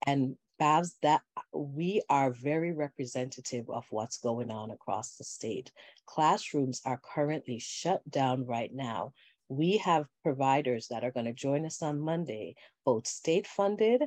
And 0.06 0.36
Babz, 0.64 0.96
that 1.02 1.24
we 1.52 2.02
are 2.10 2.32
very 2.32 2.72
representative 2.72 3.70
of 3.70 3.86
what's 3.90 4.20
going 4.20 4.50
on 4.50 4.72
across 4.72 5.18
the 5.18 5.26
state. 5.26 5.74
Classrooms 6.06 6.82
are 6.86 7.02
currently 7.04 7.60
shut 7.60 8.02
down 8.10 8.46
right 8.46 8.74
now. 8.74 9.12
We 9.50 9.76
have 9.80 10.08
providers 10.24 10.88
that 10.88 11.04
are 11.04 11.12
going 11.12 11.26
to 11.26 11.34
join 11.34 11.66
us 11.66 11.82
on 11.82 12.00
Monday, 12.00 12.56
both 12.86 13.08
state 13.08 13.46
funded 13.46 14.04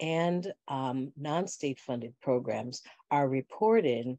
and 0.00 0.52
um, 0.66 1.12
non 1.16 1.46
state 1.46 1.78
funded 1.78 2.14
programs 2.20 2.82
are 3.12 3.28
reporting 3.28 4.18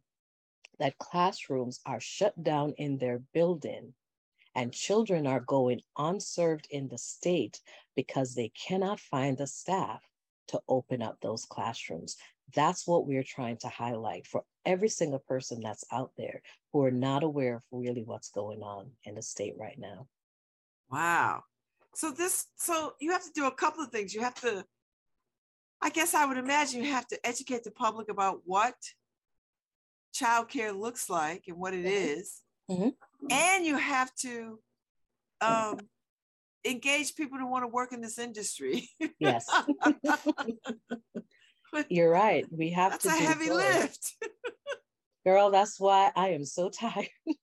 that 0.80 0.98
classrooms 1.00 1.82
are 1.86 2.00
shut 2.00 2.42
down 2.42 2.76
in 2.78 2.98
their 2.98 3.20
building 3.34 3.94
and 4.56 4.72
children 4.72 5.28
are 5.28 5.42
going 5.42 5.82
unserved 5.98 6.66
in 6.72 6.88
the 6.88 6.98
state 6.98 7.60
because 7.94 8.36
they 8.36 8.54
cannot 8.56 9.02
find 9.02 9.38
the 9.38 9.48
staff 9.48 10.02
to 10.50 10.60
open 10.68 11.02
up 11.02 11.18
those 11.22 11.46
classrooms. 11.46 12.18
That's 12.56 12.86
what 12.86 13.08
we're 13.08 13.24
trying 13.24 13.58
to 13.58 13.70
highlight 13.70 14.28
for 14.28 14.44
every 14.66 14.90
single 14.90 15.20
person 15.20 15.62
that's 15.62 15.86
out 15.92 16.12
there 16.18 16.42
who 16.72 16.84
are 16.84 16.92
not 16.92 17.24
aware 17.24 17.56
of 17.56 17.64
really 17.72 18.04
what's 18.04 18.30
going 18.30 18.62
on 18.62 18.92
in 19.06 19.16
the 19.16 19.22
state 19.22 19.56
right 19.58 19.78
now. 19.78 20.08
Wow. 20.92 21.44
So 21.96 22.12
this 22.12 22.48
so 22.56 22.94
you 23.00 23.12
have 23.12 23.24
to 23.24 23.32
do 23.34 23.46
a 23.46 23.52
couple 23.52 23.84
of 23.84 23.92
things. 23.92 24.14
You 24.14 24.22
have 24.22 24.36
to 24.42 24.66
I 25.82 25.90
guess 25.90 26.14
I 26.14 26.26
would 26.26 26.38
imagine 26.38 26.84
you 26.84 26.92
have 26.92 27.08
to 27.08 27.28
educate 27.28 27.64
the 27.64 27.72
public 27.72 28.10
about 28.10 28.42
what 28.46 28.76
childcare 30.14 30.78
looks 30.78 31.10
like 31.10 31.44
and 31.48 31.58
what 31.58 31.74
it 31.74 31.86
mm-hmm. 31.86 32.74
Mm-hmm. 32.74 32.88
And 33.32 33.66
you 33.66 33.78
have 33.78 34.14
to 34.22 34.60
um, 35.42 35.80
engage 36.66 37.16
people 37.16 37.38
to 37.40 37.46
want 37.46 37.64
to 37.64 37.68
work 37.68 37.94
in 37.94 38.02
this 38.02 38.20
industry. 38.20 38.90
Yes. 39.20 39.46
You're 41.90 42.12
right. 42.12 42.46
We 42.52 42.72
have 42.72 42.94
that's 42.94 43.04
to. 43.04 43.10
That's 43.10 43.22
a 43.22 43.26
heavy 43.26 43.48
good. 43.48 43.56
lift. 43.56 44.16
Girl, 45.26 45.52
that's 45.52 45.80
why 45.80 46.12
I 46.16 46.30
am 46.30 46.46
so 46.46 46.70
tired. 46.70 47.10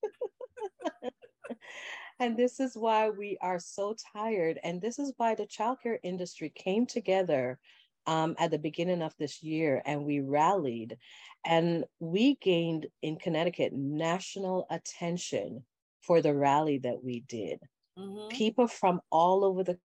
and 2.20 2.36
this 2.36 2.60
is 2.60 2.76
why 2.76 3.10
we 3.10 3.38
are 3.40 3.58
so 3.58 3.96
tired. 4.12 4.58
And 4.62 4.80
this 4.80 4.98
is 4.98 5.12
why 5.16 5.34
the 5.34 5.46
childcare 5.46 5.98
industry 6.02 6.52
came 6.54 6.86
together 6.86 7.58
um, 8.06 8.36
at 8.38 8.50
the 8.50 8.58
beginning 8.58 9.02
of 9.02 9.14
this 9.18 9.42
year 9.42 9.82
and 9.84 10.04
we 10.04 10.20
rallied 10.20 10.96
and 11.44 11.84
we 11.98 12.36
gained 12.36 12.86
in 13.02 13.16
Connecticut 13.16 13.72
national 13.72 14.66
attention 14.70 15.64
for 16.02 16.20
the 16.20 16.34
rally 16.34 16.78
that 16.78 17.02
we 17.02 17.20
did. 17.20 17.60
Mm-hmm. 18.00 18.28
People 18.28 18.66
from 18.66 19.00
all 19.10 19.44
over 19.44 19.62
the 19.62 19.78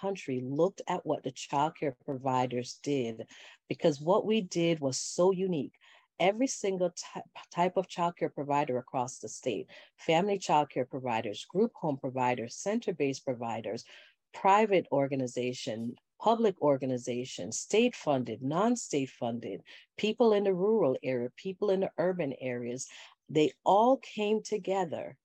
country 0.00 0.40
looked 0.44 0.82
at 0.88 1.04
what 1.04 1.22
the 1.22 1.32
childcare 1.32 1.94
providers 2.04 2.78
did 2.82 3.26
because 3.68 4.00
what 4.00 4.26
we 4.26 4.40
did 4.40 4.80
was 4.80 4.98
so 4.98 5.32
unique. 5.32 5.72
Every 6.18 6.46
single 6.46 6.90
t- 6.90 7.20
type 7.52 7.76
of 7.76 7.88
childcare 7.88 8.32
provider 8.32 8.78
across 8.78 9.18
the 9.18 9.28
state 9.28 9.68
family 9.96 10.38
childcare 10.38 10.88
providers, 10.88 11.46
group 11.50 11.72
home 11.74 11.98
providers, 11.98 12.56
center 12.56 12.92
based 12.92 13.24
providers, 13.24 13.84
private 14.32 14.86
organization, 14.92 15.94
public 16.20 16.60
organization, 16.62 17.52
state 17.52 17.94
funded, 17.94 18.42
non 18.42 18.76
state 18.76 19.10
funded, 19.10 19.62
people 19.98 20.32
in 20.32 20.44
the 20.44 20.54
rural 20.54 20.96
area, 21.02 21.28
people 21.36 21.70
in 21.70 21.80
the 21.80 21.90
urban 21.98 22.32
areas, 22.40 22.86
they 23.28 23.52
all 23.64 23.98
came 23.98 24.42
together 24.42 25.16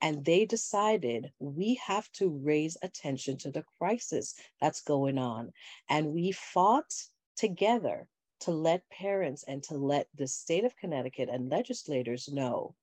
and 0.00 0.24
they 0.24 0.44
decided 0.44 1.32
we 1.38 1.74
have 1.86 2.10
to 2.12 2.28
raise 2.28 2.76
attention 2.82 3.36
to 3.38 3.50
the 3.50 3.64
crisis 3.78 4.34
that's 4.60 4.82
going 4.82 5.18
on. 5.18 5.52
And 5.88 6.12
we 6.12 6.32
fought 6.32 6.92
together 7.36 8.06
to 8.40 8.50
let 8.50 8.88
parents 8.90 9.44
and 9.48 9.62
to 9.64 9.74
let 9.74 10.08
the 10.14 10.26
state 10.26 10.64
of 10.64 10.76
Connecticut 10.76 11.28
and 11.30 11.48
legislators 11.48 12.28
know 12.30 12.74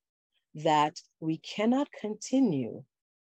that 0.56 1.02
we 1.20 1.38
cannot 1.38 1.92
continue 1.92 2.84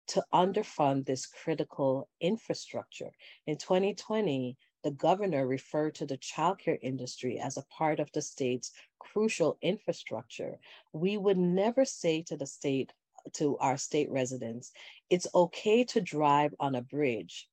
to 0.08 0.24
underfund 0.32 1.06
this 1.06 1.26
critical 1.26 2.08
infrastructure. 2.20 3.12
In 3.46 3.56
2020, 3.56 4.56
the 4.82 4.90
governor 4.90 5.46
referred 5.46 5.94
to 5.96 6.06
the 6.06 6.18
childcare 6.18 6.78
industry 6.82 7.38
as 7.38 7.56
a 7.56 7.64
part 7.64 8.00
of 8.00 8.10
the 8.12 8.22
state's 8.22 8.72
crucial 8.98 9.58
infrastructure. 9.62 10.58
We 10.92 11.16
would 11.16 11.38
never 11.38 11.84
say 11.84 12.22
to 12.22 12.36
the 12.36 12.46
state, 12.46 12.92
to 13.34 13.56
our 13.58 13.76
state 13.76 14.10
residents, 14.10 14.72
it's 15.08 15.26
okay 15.34 15.84
to 15.84 16.00
drive 16.00 16.54
on 16.60 16.74
a 16.74 16.82
bridge 16.82 17.48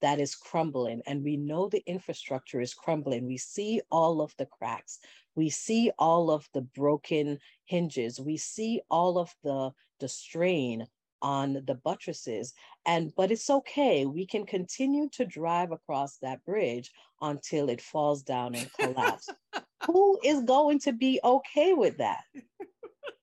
that 0.00 0.20
is 0.20 0.34
crumbling 0.34 1.02
and 1.06 1.24
we 1.24 1.36
know 1.36 1.68
the 1.68 1.82
infrastructure 1.86 2.60
is 2.60 2.74
crumbling. 2.74 3.26
We 3.26 3.36
see 3.36 3.80
all 3.90 4.20
of 4.20 4.32
the 4.38 4.46
cracks. 4.46 4.98
We 5.34 5.50
see 5.50 5.90
all 5.98 6.30
of 6.30 6.48
the 6.54 6.62
broken 6.62 7.38
hinges. 7.64 8.20
We 8.20 8.36
see 8.36 8.80
all 8.90 9.18
of 9.18 9.34
the, 9.42 9.72
the 10.00 10.08
strain 10.08 10.86
on 11.20 11.54
the 11.66 11.74
buttresses 11.74 12.54
and 12.86 13.12
but 13.16 13.32
it's 13.32 13.50
okay 13.50 14.06
we 14.06 14.24
can 14.24 14.46
continue 14.46 15.08
to 15.10 15.24
drive 15.24 15.72
across 15.72 16.18
that 16.18 16.44
bridge 16.44 16.92
until 17.20 17.68
it 17.68 17.80
falls 17.80 18.22
down 18.22 18.54
and 18.54 18.70
collapses 18.78 19.34
who 19.86 20.18
is 20.22 20.42
going 20.42 20.78
to 20.78 20.92
be 20.92 21.18
okay 21.24 21.74
with 21.74 21.98
that 21.98 22.22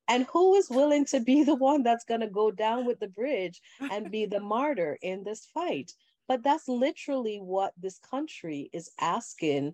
and 0.07 0.25
who 0.31 0.55
is 0.55 0.69
willing 0.69 1.05
to 1.05 1.19
be 1.19 1.43
the 1.43 1.55
one 1.55 1.83
that's 1.83 2.05
going 2.05 2.21
to 2.21 2.27
go 2.27 2.51
down 2.51 2.85
with 2.85 2.99
the 2.99 3.07
bridge 3.07 3.61
and 3.79 4.11
be 4.11 4.25
the 4.25 4.39
martyr 4.55 4.97
in 5.01 5.23
this 5.23 5.45
fight? 5.53 5.91
But 6.27 6.43
that's 6.43 6.67
literally 6.67 7.37
what 7.37 7.73
this 7.77 7.99
country 7.99 8.69
is 8.73 8.89
asking 8.99 9.73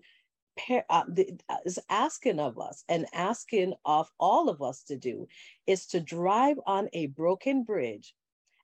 uh, 0.68 0.82
uh, 0.90 1.56
is 1.64 1.78
asking 1.88 2.38
of 2.38 2.58
us 2.58 2.84
and 2.86 3.06
asking 3.14 3.72
of 3.86 4.10
all 4.20 4.50
of 4.50 4.60
us 4.60 4.82
to 4.82 4.96
do 4.96 5.26
is 5.66 5.86
to 5.86 5.98
drive 5.98 6.58
on 6.66 6.90
a 6.92 7.06
broken 7.06 7.62
bridge. 7.62 8.14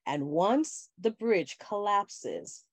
And 0.05 0.27
once 0.27 0.89
the 0.99 1.09
bridge 1.09 1.57
collapses 1.57 2.63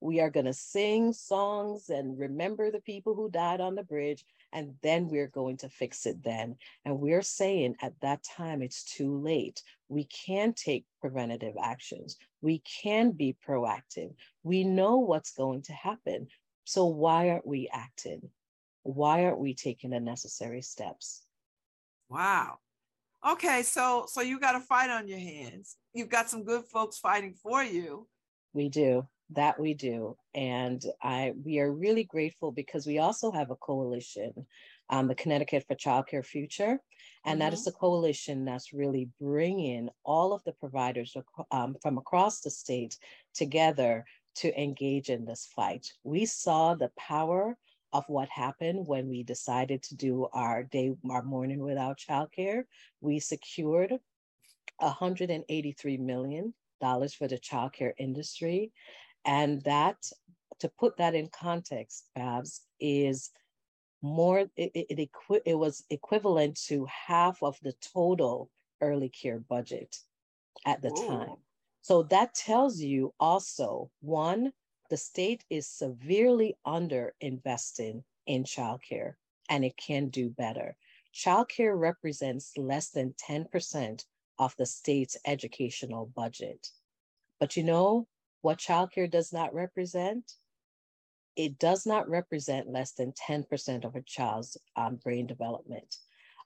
we 0.00 0.20
are 0.20 0.30
going 0.30 0.46
to 0.46 0.54
sing 0.54 1.12
songs 1.12 1.88
and 1.88 2.18
remember 2.18 2.70
the 2.70 2.80
people 2.80 3.14
who 3.14 3.30
died 3.30 3.60
on 3.60 3.74
the 3.74 3.82
bridge 3.82 4.24
and 4.52 4.74
then 4.82 5.08
we're 5.08 5.28
going 5.28 5.56
to 5.58 5.68
fix 5.68 6.06
it 6.06 6.22
then. 6.22 6.56
And 6.84 7.00
we're 7.00 7.22
saying 7.22 7.76
at 7.82 7.94
that 8.00 8.22
time 8.24 8.62
it's 8.62 8.84
too 8.84 9.18
late. 9.18 9.62
We 9.88 10.04
can 10.04 10.52
take 10.52 10.84
preventative 11.00 11.54
actions. 11.62 12.16
We 12.40 12.62
can 12.82 13.12
be 13.12 13.36
proactive. 13.46 14.14
We 14.42 14.64
know 14.64 14.98
what's 14.98 15.32
going 15.32 15.62
to 15.62 15.72
happen. 15.72 16.28
So 16.64 16.86
why 16.86 17.30
aren't 17.30 17.46
we 17.46 17.68
acting? 17.72 18.30
Why 18.82 19.24
aren't 19.24 19.40
we 19.40 19.54
taking 19.54 19.90
the 19.90 20.00
necessary 20.00 20.62
steps? 20.62 21.22
Wow. 22.08 22.58
Okay 23.28 23.62
so 23.62 24.06
so 24.08 24.20
you 24.20 24.38
got 24.38 24.54
a 24.54 24.60
fight 24.60 24.90
on 24.90 25.08
your 25.08 25.18
hands. 25.18 25.76
You've 25.92 26.08
got 26.08 26.30
some 26.30 26.44
good 26.44 26.64
folks 26.64 26.98
fighting 26.98 27.34
for 27.34 27.62
you. 27.62 28.06
We 28.52 28.68
do 28.68 29.06
that 29.30 29.58
we 29.60 29.74
do 29.74 30.16
and 30.34 30.84
i 31.02 31.32
we 31.44 31.58
are 31.58 31.72
really 31.72 32.04
grateful 32.04 32.50
because 32.50 32.86
we 32.86 32.98
also 32.98 33.30
have 33.30 33.50
a 33.50 33.56
coalition 33.56 34.32
um, 34.90 35.06
the 35.06 35.14
connecticut 35.14 35.64
for 35.66 35.74
childcare 35.74 36.24
future 36.24 36.78
and 37.24 37.32
mm-hmm. 37.32 37.38
that 37.40 37.52
is 37.52 37.60
mm-hmm. 37.60 37.70
a 37.70 37.78
coalition 37.78 38.44
that's 38.44 38.72
really 38.72 39.10
bringing 39.20 39.88
all 40.04 40.32
of 40.32 40.42
the 40.44 40.52
providers 40.52 41.14
um, 41.50 41.76
from 41.82 41.98
across 41.98 42.40
the 42.40 42.50
state 42.50 42.96
together 43.34 44.04
to 44.34 44.58
engage 44.60 45.10
in 45.10 45.24
this 45.24 45.48
fight 45.54 45.92
we 46.04 46.24
saw 46.24 46.74
the 46.74 46.90
power 46.96 47.56
of 47.92 48.04
what 48.08 48.28
happened 48.28 48.86
when 48.86 49.08
we 49.08 49.22
decided 49.22 49.82
to 49.82 49.94
do 49.94 50.26
our 50.32 50.62
day 50.62 50.94
our 51.10 51.22
morning 51.22 51.60
without 51.60 51.98
childcare 51.98 52.62
we 53.00 53.18
secured 53.18 53.92
183 54.78 55.96
million 55.98 56.54
dollars 56.80 57.14
for 57.14 57.28
the 57.28 57.38
childcare 57.38 57.92
industry 57.98 58.72
and 59.24 59.62
that, 59.62 59.96
to 60.60 60.68
put 60.68 60.96
that 60.96 61.14
in 61.14 61.28
context, 61.28 62.08
Babz, 62.16 62.62
is 62.80 63.30
more, 64.02 64.40
it, 64.56 64.70
it, 64.74 64.86
it, 64.90 65.10
it 65.44 65.54
was 65.54 65.84
equivalent 65.90 66.58
to 66.66 66.86
half 66.86 67.42
of 67.42 67.58
the 67.62 67.74
total 67.92 68.50
early 68.80 69.08
care 69.08 69.38
budget 69.38 69.96
at 70.66 70.82
the 70.82 70.90
Ooh. 70.90 71.08
time. 71.08 71.36
So 71.82 72.02
that 72.04 72.34
tells 72.34 72.80
you 72.80 73.14
also 73.18 73.90
one, 74.00 74.52
the 74.90 74.96
state 74.96 75.44
is 75.50 75.66
severely 75.66 76.56
under 76.64 77.14
investing 77.20 78.04
in 78.26 78.44
childcare 78.44 79.14
and 79.48 79.64
it 79.64 79.76
can 79.76 80.08
do 80.08 80.30
better. 80.30 80.76
Childcare 81.14 81.78
represents 81.78 82.56
less 82.56 82.90
than 82.90 83.14
10% 83.14 84.04
of 84.38 84.54
the 84.56 84.66
state's 84.66 85.16
educational 85.26 86.06
budget. 86.14 86.68
But 87.40 87.56
you 87.56 87.64
know, 87.64 88.06
what 88.42 88.58
childcare 88.58 89.10
does 89.10 89.32
not 89.32 89.54
represent, 89.54 90.34
it 91.36 91.58
does 91.58 91.86
not 91.86 92.08
represent 92.08 92.68
less 92.68 92.92
than 92.92 93.12
10% 93.12 93.84
of 93.84 93.94
a 93.94 94.02
child's 94.02 94.56
um, 94.76 94.96
brain 94.96 95.26
development. 95.26 95.96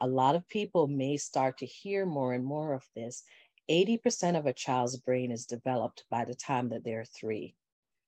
A 0.00 0.06
lot 0.06 0.34
of 0.34 0.48
people 0.48 0.86
may 0.86 1.16
start 1.16 1.58
to 1.58 1.66
hear 1.66 2.04
more 2.04 2.34
and 2.34 2.44
more 2.44 2.74
of 2.74 2.84
this. 2.94 3.22
80% 3.70 4.36
of 4.36 4.46
a 4.46 4.52
child's 4.52 4.96
brain 4.96 5.30
is 5.30 5.46
developed 5.46 6.04
by 6.10 6.24
the 6.24 6.34
time 6.34 6.68
that 6.70 6.84
they're 6.84 7.04
three, 7.04 7.54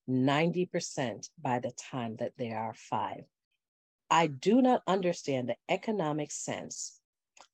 90% 0.09 1.31
by 1.41 1.59
the 1.61 1.73
time 1.73 2.17
that 2.17 2.33
they 2.37 2.51
are 2.53 2.75
five. 2.75 3.25
I 4.11 4.27
do 4.27 4.61
not 4.61 4.83
understand 4.87 5.49
the 5.49 5.57
economic 5.69 6.31
sense 6.31 7.01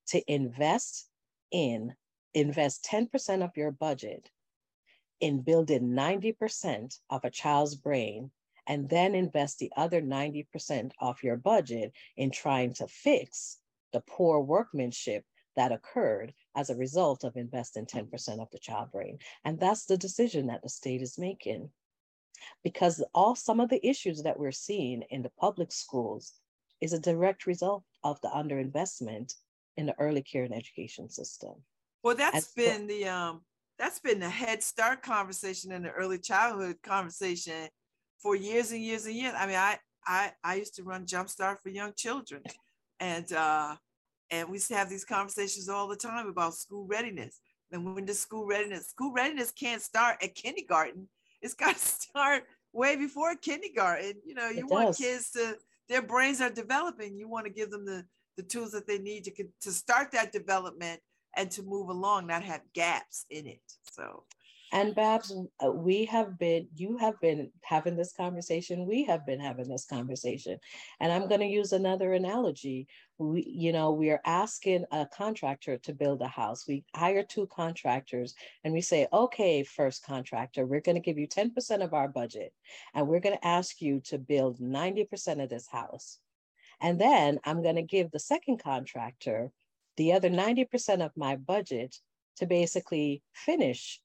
to 0.08 0.22
invest 0.32 1.08
in, 1.52 1.94
invest 2.34 2.86
10% 2.90 3.44
of 3.44 3.56
your 3.56 3.70
budget 3.70 4.30
in 5.20 5.42
building 5.42 5.90
90% 5.90 6.98
of 7.10 7.24
a 7.24 7.30
child's 7.30 7.74
brain 7.74 8.30
and 8.66 8.88
then 8.88 9.14
invest 9.14 9.58
the 9.58 9.72
other 9.76 10.00
90% 10.00 10.90
of 11.00 11.22
your 11.22 11.36
budget 11.36 11.92
in 12.16 12.30
trying 12.30 12.74
to 12.74 12.86
fix 12.86 13.58
the 13.92 14.00
poor 14.00 14.40
workmanship 14.40 15.24
that 15.56 15.72
occurred 15.72 16.32
as 16.56 16.70
a 16.70 16.76
result 16.76 17.24
of 17.24 17.36
investing 17.36 17.84
10% 17.84 18.40
of 18.40 18.48
the 18.50 18.58
child 18.58 18.90
brain. 18.92 19.18
And 19.44 19.58
that's 19.58 19.86
the 19.86 19.96
decision 19.96 20.46
that 20.46 20.62
the 20.62 20.68
state 20.68 21.02
is 21.02 21.18
making. 21.18 21.70
Because 22.62 23.04
all 23.14 23.34
some 23.34 23.60
of 23.60 23.68
the 23.68 23.84
issues 23.86 24.22
that 24.22 24.38
we're 24.38 24.52
seeing 24.52 25.02
in 25.10 25.22
the 25.22 25.32
public 25.38 25.72
schools 25.72 26.32
is 26.80 26.92
a 26.92 26.98
direct 26.98 27.46
result 27.46 27.84
of 28.02 28.20
the 28.22 28.28
underinvestment 28.28 29.34
in 29.76 29.86
the 29.86 29.98
early 29.98 30.22
care 30.22 30.44
and 30.44 30.54
education 30.54 31.10
system. 31.10 31.54
Well, 32.02 32.16
that's 32.16 32.36
As 32.36 32.52
been 32.52 32.86
the 32.86 33.08
um 33.08 33.42
that's 33.80 33.98
been 33.98 34.20
the 34.20 34.28
head 34.28 34.62
start 34.62 35.02
conversation 35.02 35.72
and 35.72 35.86
the 35.86 35.90
early 35.90 36.18
childhood 36.18 36.76
conversation 36.82 37.66
for 38.18 38.36
years 38.36 38.72
and 38.72 38.82
years 38.82 39.06
and 39.06 39.16
years. 39.16 39.32
I 39.36 39.46
mean, 39.46 39.56
I 39.56 39.78
I, 40.06 40.32
I 40.44 40.54
used 40.56 40.74
to 40.76 40.82
run 40.82 41.06
Jumpstart 41.06 41.60
for 41.62 41.70
young 41.70 41.92
children, 41.96 42.42
and 43.00 43.32
uh, 43.32 43.76
and 44.30 44.48
we 44.48 44.56
used 44.56 44.68
to 44.68 44.76
have 44.76 44.90
these 44.90 45.06
conversations 45.06 45.70
all 45.70 45.88
the 45.88 45.96
time 45.96 46.28
about 46.28 46.54
school 46.54 46.86
readiness. 46.86 47.40
And 47.72 47.94
when 47.94 48.04
does 48.04 48.20
school 48.20 48.46
readiness, 48.46 48.88
school 48.88 49.12
readiness 49.12 49.50
can't 49.50 49.80
start 49.80 50.22
at 50.22 50.34
kindergarten. 50.34 51.08
It's 51.40 51.54
got 51.54 51.76
to 51.76 51.80
start 51.86 52.44
way 52.74 52.96
before 52.96 53.34
kindergarten. 53.34 54.14
You 54.26 54.34
know, 54.34 54.50
you 54.50 54.60
it 54.60 54.66
want 54.66 54.88
does. 54.88 54.98
kids 54.98 55.30
to 55.30 55.56
their 55.88 56.02
brains 56.02 56.42
are 56.42 56.50
developing. 56.50 57.16
You 57.16 57.28
want 57.28 57.46
to 57.46 57.52
give 57.52 57.70
them 57.70 57.86
the 57.86 58.04
the 58.36 58.42
tools 58.42 58.72
that 58.72 58.86
they 58.86 58.98
need 58.98 59.24
to 59.24 59.32
to 59.62 59.72
start 59.72 60.12
that 60.12 60.32
development 60.32 61.00
and 61.36 61.50
to 61.52 61.62
move 61.62 61.88
along, 61.88 62.26
not 62.26 62.42
have 62.42 62.62
gaps 62.74 63.26
in 63.30 63.46
it. 63.46 63.62
So 63.92 64.24
And 64.72 64.94
Babz, 64.94 65.32
uh, 65.64 65.70
we 65.72 66.04
have 66.06 66.38
been, 66.38 66.68
you 66.76 66.96
have 66.98 67.20
been 67.20 67.50
having 67.62 67.96
this 67.96 68.12
conversation. 68.12 68.86
We 68.86 69.04
have 69.04 69.26
been 69.26 69.40
having 69.40 69.68
this 69.68 69.84
conversation. 69.84 70.58
And 71.00 71.12
I'm 71.12 71.28
going 71.28 71.40
to 71.40 71.46
use 71.46 71.72
another 71.72 72.12
analogy. 72.12 72.86
We, 73.18 73.44
you 73.48 73.72
know, 73.72 73.90
we 73.90 74.10
are 74.10 74.20
asking 74.24 74.84
a 74.92 75.06
contractor 75.06 75.76
to 75.78 75.92
build 75.92 76.22
a 76.22 76.28
house. 76.28 76.66
We 76.68 76.84
hire 76.94 77.24
two 77.24 77.48
contractors 77.48 78.34
and 78.62 78.72
we 78.72 78.80
say, 78.80 79.08
okay, 79.12 79.64
first 79.64 80.04
contractor, 80.04 80.66
we're 80.66 80.80
going 80.80 80.94
to 80.94 81.00
give 81.00 81.18
you 81.18 81.26
10% 81.26 81.82
of 81.82 81.92
our 81.92 82.08
budget. 82.08 82.52
And 82.94 83.08
we're 83.08 83.20
going 83.20 83.36
to 83.36 83.46
ask 83.46 83.82
you 83.82 84.00
to 84.06 84.18
build 84.18 84.60
90% 84.60 85.42
of 85.42 85.48
this 85.48 85.68
house. 85.68 86.18
And 86.80 87.00
then 87.00 87.40
I'm 87.44 87.62
going 87.62 87.76
to 87.76 87.82
give 87.82 88.10
the 88.10 88.20
second 88.20 88.62
contractor 88.62 89.50
the 90.00 90.14
other 90.14 90.30
90% 90.30 91.04
of 91.04 91.14
my 91.14 91.36
budget 91.36 91.94
to 92.38 92.46
basically 92.46 93.22
finish 93.34 94.00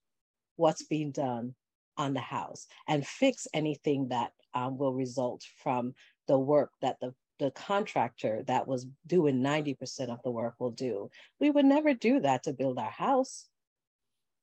what's 0.57 0.83
being 0.83 1.09
done 1.13 1.55
on 1.95 2.13
the 2.13 2.19
house 2.19 2.67
and 2.85 3.07
fix 3.07 3.47
anything 3.53 4.09
that 4.09 4.33
um, 4.53 4.77
will 4.77 4.93
result 4.93 5.41
from 5.63 5.93
the 6.27 6.37
work 6.37 6.71
that 6.81 6.97
the, 6.99 7.13
the 7.39 7.49
contractor 7.51 8.43
that 8.47 8.67
was 8.67 8.85
doing 9.07 9.41
90% 9.41 10.09
of 10.09 10.21
the 10.25 10.31
work 10.31 10.55
will 10.59 10.71
do. 10.71 11.09
We 11.39 11.49
would 11.49 11.65
never 11.65 11.93
do 11.93 12.19
that 12.19 12.43
to 12.43 12.51
build 12.51 12.77
our 12.77 12.91
house 12.91 13.47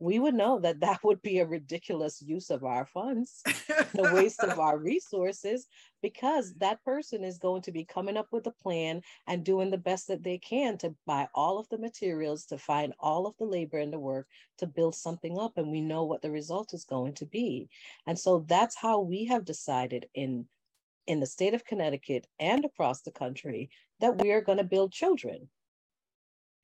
we 0.02 0.18
would 0.18 0.34
know 0.34 0.58
that 0.58 0.80
that 0.80 0.98
would 1.04 1.22
be 1.22 1.38
a 1.38 1.46
ridiculous 1.46 2.20
use 2.20 2.50
of 2.50 2.64
our 2.64 2.84
funds, 2.84 3.40
the 3.94 4.10
waste 4.12 4.42
of 4.42 4.58
our 4.58 4.76
resources, 4.76 5.68
because 6.02 6.54
that 6.54 6.82
person 6.84 7.22
is 7.22 7.38
going 7.38 7.62
to 7.62 7.70
be 7.70 7.84
coming 7.84 8.16
up 8.16 8.26
with 8.32 8.44
a 8.48 8.50
plan 8.50 9.00
and 9.28 9.44
doing 9.44 9.70
the 9.70 9.78
best 9.78 10.08
that 10.08 10.24
they 10.24 10.38
can 10.38 10.76
to 10.76 10.92
buy 11.06 11.28
all 11.36 11.56
of 11.56 11.68
the 11.68 11.78
materials, 11.78 12.44
to 12.46 12.58
find 12.58 12.92
all 12.98 13.28
of 13.28 13.36
the 13.38 13.44
labor 13.44 13.78
and 13.78 13.92
the 13.92 13.98
work 13.98 14.26
to 14.58 14.66
build 14.66 14.96
something 14.96 15.38
up. 15.38 15.56
And 15.56 15.70
we 15.70 15.80
know 15.80 16.02
what 16.02 16.20
the 16.20 16.32
result 16.32 16.74
is 16.74 16.84
going 16.84 17.14
to 17.14 17.26
be. 17.26 17.68
And 18.04 18.18
so 18.18 18.44
that's 18.48 18.76
how 18.76 18.98
we 18.98 19.26
have 19.26 19.44
decided 19.44 20.06
in 20.14 20.46
in 21.08 21.18
the 21.18 21.26
state 21.26 21.52
of 21.52 21.64
Connecticut 21.64 22.28
and 22.38 22.64
across 22.64 23.02
the 23.02 23.10
country 23.10 23.70
that 24.00 24.22
we 24.22 24.30
are 24.30 24.40
going 24.40 24.58
to 24.58 24.64
build 24.64 24.92
children 24.92 25.48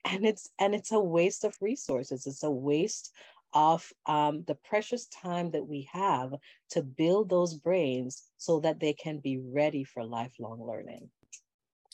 and 0.05 0.25
it's 0.27 0.49
and 0.59 0.75
it's 0.75 0.93
a 0.93 1.01
waste 1.01 1.45
of 1.45 1.57
resources. 1.61 2.27
It's 2.27 2.43
a 2.43 2.51
waste 2.51 3.13
of 3.55 3.91
um, 4.07 4.45
the 4.47 4.55
precious 4.55 5.07
time 5.07 5.51
that 5.53 5.67
we 5.67 5.89
have 5.93 6.35
to 6.71 6.83
build 6.83 7.31
those 7.31 7.55
brains 7.55 8.23
so 8.37 8.61
that 8.61 8.79
they 8.79 8.93
can 8.93 9.19
be 9.19 9.39
ready 9.39 9.85
for 9.85 10.05
lifelong 10.05 10.63
learning. 10.63 11.09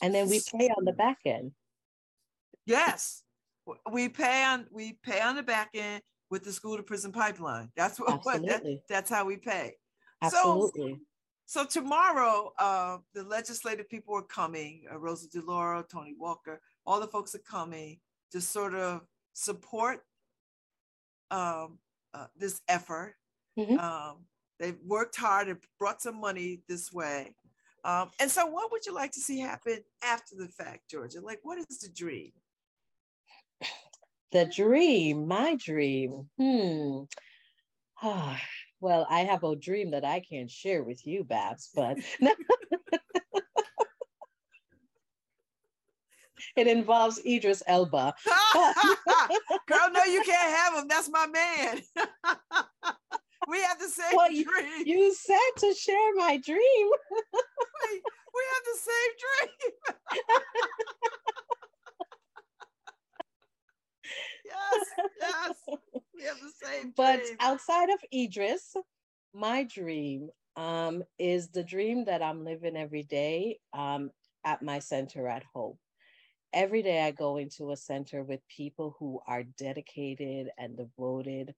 And 0.01 0.13
then 0.13 0.29
we 0.29 0.41
pay 0.51 0.67
on 0.77 0.85
the 0.85 0.91
back 0.91 1.19
end. 1.25 1.51
Yes. 2.65 3.23
We 3.91 4.09
pay 4.09 4.43
on 4.43 4.67
we 4.71 4.99
pay 5.03 5.21
on 5.21 5.35
the 5.35 5.43
back 5.43 5.69
end 5.73 6.01
with 6.29 6.43
the 6.43 6.51
school 6.51 6.77
to 6.77 6.83
prison 6.83 7.11
pipeline. 7.11 7.71
That's 7.75 7.99
what, 7.99 8.19
what 8.25 8.45
that, 8.45 8.63
that's 8.89 9.09
how 9.09 9.25
we 9.25 9.37
pay. 9.37 9.75
Absolutely. 10.21 10.99
so, 11.47 11.63
so 11.63 11.81
tomorrow 11.81 12.51
uh, 12.59 12.97
the 13.13 13.23
legislative 13.23 13.89
people 13.89 14.15
are 14.15 14.23
coming 14.23 14.83
uh, 14.91 14.97
Rosa 14.97 15.27
DeLauro 15.29 15.87
Toni 15.87 16.15
Walker 16.19 16.61
all 16.85 16.99
the 16.99 17.07
folks 17.07 17.35
are 17.35 17.39
coming 17.39 17.99
to 18.31 18.41
sort 18.41 18.75
of 18.75 19.01
support 19.33 20.01
um, 21.31 21.79
uh, 22.13 22.27
this 22.37 22.61
effort. 22.67 23.15
Mm-hmm. 23.57 23.79
Um, 23.79 24.25
they've 24.59 24.77
worked 24.85 25.15
hard 25.15 25.47
and 25.47 25.57
brought 25.79 26.01
some 26.01 26.19
money 26.19 26.61
this 26.67 26.91
way. 26.91 27.35
Um, 27.83 28.09
and 28.19 28.31
so, 28.31 28.45
what 28.47 28.71
would 28.71 28.85
you 28.85 28.93
like 28.93 29.11
to 29.11 29.19
see 29.19 29.39
happen 29.39 29.79
after 30.03 30.35
the 30.35 30.47
fact, 30.47 30.89
Georgia? 30.89 31.21
Like, 31.21 31.39
what 31.43 31.59
is 31.59 31.79
the 31.79 31.89
dream? 31.89 32.31
The 34.31 34.45
dream, 34.45 35.27
my 35.27 35.55
dream. 35.55 36.27
Hmm. 36.37 37.03
well, 38.81 39.07
I 39.09 39.19
have 39.21 39.43
a 39.43 39.55
dream 39.55 39.91
that 39.91 40.03
I 40.03 40.19
can't 40.19 40.49
share 40.49 40.83
with 40.83 41.05
you, 41.05 41.23
Babz, 41.23 41.69
but 41.73 41.97
it 46.55 46.67
involves 46.67 47.19
Idris 47.25 47.63
Elba. 47.67 48.13
Girl, 49.67 49.89
no, 49.91 50.03
you 50.03 50.23
can't 50.23 50.55
have 50.55 50.73
him. 50.75 50.87
That's 50.87 51.09
my 51.09 51.27
man. 51.27 51.81
we 53.47 53.61
have 53.61 53.79
the 53.79 53.87
same 53.89 54.15
well, 54.15 54.27
dream. 54.29 54.85
You 54.85 55.13
said 55.13 55.37
to 55.59 55.73
share 55.73 56.13
my 56.15 56.37
dream. 56.37 56.59
we, 56.61 58.01
we 58.33 58.43
have 58.53 58.63
the 58.65 58.79
same 58.79 59.11
dream. 59.21 59.73
yes, 64.45 64.85
yes. 65.21 65.55
We 66.15 66.23
have 66.23 66.39
the 66.39 66.65
same 66.65 66.93
But 66.95 67.21
outside 67.39 67.89
of 67.89 67.99
Idris, 68.13 68.75
my 69.33 69.63
dream 69.63 70.29
um, 70.55 71.03
is 71.19 71.49
the 71.49 71.63
dream 71.63 72.05
that 72.05 72.21
I'm 72.21 72.45
living 72.45 72.77
every 72.77 73.03
day 73.03 73.59
um, 73.73 74.11
at 74.45 74.61
my 74.61 74.79
center 74.79 75.27
at 75.27 75.43
Hope 75.53 75.79
every 76.55 76.81
day 76.81 77.01
I 77.01 77.11
go 77.11 77.35
into 77.35 77.71
a 77.71 77.77
center 77.77 78.23
with 78.23 78.39
people 78.47 78.95
who 78.97 79.19
are 79.27 79.43
dedicated 79.43 80.49
and 80.57 80.77
devoted 80.77 81.53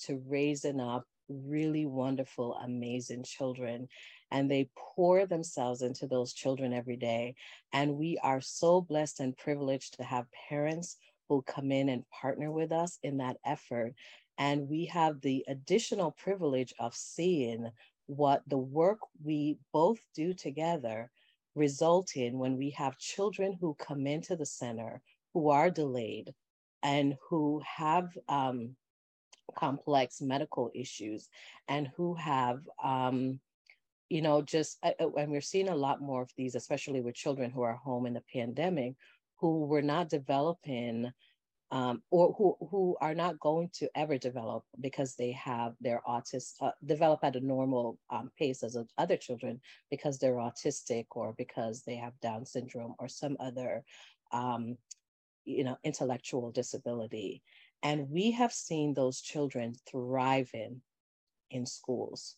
to 0.00 0.22
raising 0.28 0.78
up 0.78 1.06
really 1.28 1.86
wonderful, 1.86 2.54
amazing 2.62 3.24
children. 3.24 3.88
And 4.30 4.50
they 4.50 4.68
pour 4.76 5.24
themselves 5.24 5.80
into 5.80 6.06
those 6.06 6.34
children 6.34 6.74
every 6.74 6.96
day. 6.96 7.34
And 7.72 7.96
we 7.96 8.18
are 8.22 8.42
so 8.42 8.82
blessed 8.82 9.20
and 9.20 9.36
privileged 9.36 9.94
to 9.96 10.04
have 10.04 10.26
parents 10.48 10.98
who 11.30 11.42
come 11.42 11.72
in 11.72 11.88
and 11.88 12.04
partner 12.10 12.52
with 12.52 12.72
us 12.72 12.98
in 13.02 13.16
that 13.18 13.38
effort. 13.46 13.94
And 14.36 14.68
we 14.68 14.84
have 14.86 15.22
the 15.22 15.44
additional 15.48 16.10
privilege 16.10 16.74
of 16.78 16.94
seeing 16.94 17.70
what 18.06 18.42
the 18.46 18.58
work 18.58 18.98
we 19.24 19.56
both 19.72 20.00
do 20.14 20.34
together 20.34 21.10
result 21.54 22.16
in 22.16 22.38
when 22.38 22.56
we 22.56 22.70
have 22.70 22.98
children 22.98 23.56
who 23.60 23.74
come 23.74 24.06
into 24.06 24.36
the 24.36 24.46
center 24.46 25.00
who 25.34 25.50
are 25.50 25.70
delayed 25.70 26.32
and 26.82 27.16
who 27.28 27.60
have 27.64 28.08
um, 28.28 28.74
complex 29.54 30.20
medical 30.20 30.70
issues 30.74 31.28
and 31.68 31.90
who 31.96 32.14
have 32.14 32.60
um, 32.82 33.38
you 34.08 34.22
know 34.22 34.42
just 34.42 34.78
uh, 34.82 34.92
uh, 35.00 35.10
and 35.18 35.30
we're 35.30 35.40
seeing 35.40 35.68
a 35.68 35.76
lot 35.76 36.00
more 36.00 36.22
of 36.22 36.30
these 36.36 36.54
especially 36.54 37.00
with 37.00 37.14
children 37.14 37.50
who 37.50 37.62
are 37.62 37.76
home 37.76 38.06
in 38.06 38.14
the 38.14 38.22
pandemic 38.32 38.94
who 39.36 39.66
were 39.66 39.82
not 39.82 40.08
developing 40.08 41.10
um, 41.72 42.02
or 42.10 42.34
who, 42.36 42.54
who 42.70 42.96
are 43.00 43.14
not 43.14 43.40
going 43.40 43.70
to 43.72 43.88
ever 43.96 44.18
develop 44.18 44.62
because 44.78 45.16
they 45.16 45.32
have 45.32 45.72
their 45.80 46.02
autism 46.06 46.52
uh, 46.60 46.70
develop 46.84 47.20
at 47.22 47.34
a 47.34 47.40
normal 47.40 47.98
um, 48.10 48.30
pace 48.38 48.62
as 48.62 48.76
other 48.98 49.16
children 49.16 49.58
because 49.90 50.18
they're 50.18 50.34
autistic 50.34 51.06
or 51.12 51.34
because 51.38 51.82
they 51.82 51.96
have 51.96 52.12
Down 52.20 52.44
syndrome 52.44 52.94
or 52.98 53.08
some 53.08 53.38
other, 53.40 53.84
um, 54.32 54.76
you 55.46 55.64
know, 55.64 55.78
intellectual 55.82 56.50
disability. 56.52 57.42
And 57.82 58.10
we 58.10 58.32
have 58.32 58.52
seen 58.52 58.92
those 58.92 59.22
children 59.22 59.74
thriving 59.90 60.82
in 61.50 61.64
schools. 61.64 62.36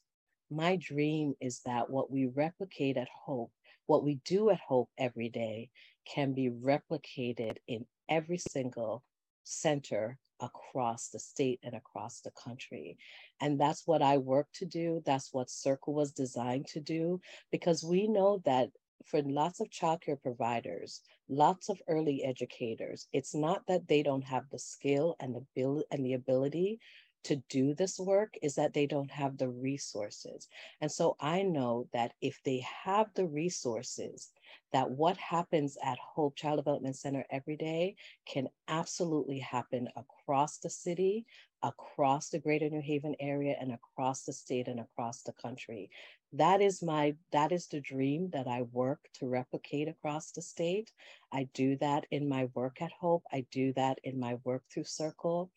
My 0.48 0.76
dream 0.76 1.34
is 1.40 1.60
that 1.66 1.90
what 1.90 2.08
we 2.08 2.26
replicate 2.26 2.96
at 2.96 3.08
Hope, 3.12 3.50
what 3.86 4.04
we 4.04 4.20
do 4.24 4.50
at 4.50 4.60
Hope 4.60 4.90
every 4.96 5.28
day, 5.28 5.70
can 6.06 6.34
be 6.34 6.50
replicated 6.50 7.56
in 7.66 7.84
every 8.08 8.38
single 8.38 9.02
center 9.44 10.18
across 10.40 11.08
the 11.08 11.18
state 11.18 11.60
and 11.62 11.74
across 11.74 12.20
the 12.20 12.32
country. 12.32 12.98
And 13.40 13.58
that's 13.58 13.86
what 13.86 14.02
I 14.02 14.18
work 14.18 14.48
to 14.54 14.66
do. 14.66 15.00
That's 15.06 15.32
what 15.32 15.48
Circle 15.48 15.94
was 15.94 16.12
designed 16.12 16.66
to 16.68 16.80
do, 16.80 17.20
because 17.52 17.84
we 17.84 18.08
know 18.08 18.42
that 18.44 18.70
for 19.04 19.22
lots 19.22 19.60
of 19.60 19.70
childcare 19.70 20.20
providers, 20.20 21.02
lots 21.28 21.68
of 21.68 21.80
early 21.88 22.24
educators, 22.24 23.06
it's 23.12 23.34
not 23.34 23.62
that 23.68 23.86
they 23.86 24.02
don't 24.02 24.24
have 24.24 24.44
the 24.50 24.58
skill 24.58 25.14
and 25.20 25.34
the 25.34 25.44
ability 25.54 25.86
and 25.90 26.04
the 26.04 26.14
ability 26.14 26.80
to 27.24 27.36
do 27.48 27.74
this 27.74 27.98
work 27.98 28.34
is 28.42 28.54
that 28.54 28.74
they 28.74 28.86
don't 28.86 29.10
have 29.10 29.38
the 29.38 29.48
resources. 29.48 30.46
And 30.80 30.92
so 30.92 31.16
I 31.20 31.42
know 31.42 31.88
that 31.94 32.12
if 32.20 32.38
they 32.44 32.64
have 32.84 33.06
the 33.14 33.26
resources, 33.26 34.30
that 34.72 34.90
what 34.90 35.16
happens 35.16 35.76
at 35.82 35.98
Hope 35.98 36.36
Child 36.36 36.58
Development 36.58 36.96
Center 36.96 37.24
every 37.30 37.56
day 37.56 37.96
can 38.26 38.48
absolutely 38.68 39.38
happen 39.38 39.88
across 39.96 40.58
the 40.58 40.70
city, 40.70 41.26
across 41.62 42.30
the 42.30 42.38
greater 42.38 42.68
New 42.68 42.82
Haven 42.82 43.14
area, 43.20 43.56
and 43.60 43.72
across 43.72 44.24
the 44.24 44.32
state 44.32 44.68
and 44.68 44.80
across 44.80 45.22
the 45.22 45.32
country. 45.32 45.90
That 46.32 46.60
is 46.60 46.82
my 46.82 47.14
that 47.32 47.52
is 47.52 47.68
the 47.68 47.80
dream 47.80 48.30
that 48.32 48.48
I 48.48 48.62
work 48.62 49.00
to 49.14 49.28
replicate 49.28 49.88
across 49.88 50.32
the 50.32 50.42
state. 50.42 50.90
I 51.32 51.48
do 51.54 51.76
that 51.76 52.06
in 52.10 52.28
my 52.28 52.48
work 52.54 52.82
at 52.82 52.90
Hope. 52.92 53.22
I 53.32 53.46
do 53.52 53.72
that 53.74 53.98
in 54.02 54.18
my 54.18 54.38
work 54.44 54.64
through 54.72 54.84
Circle. 54.84 55.50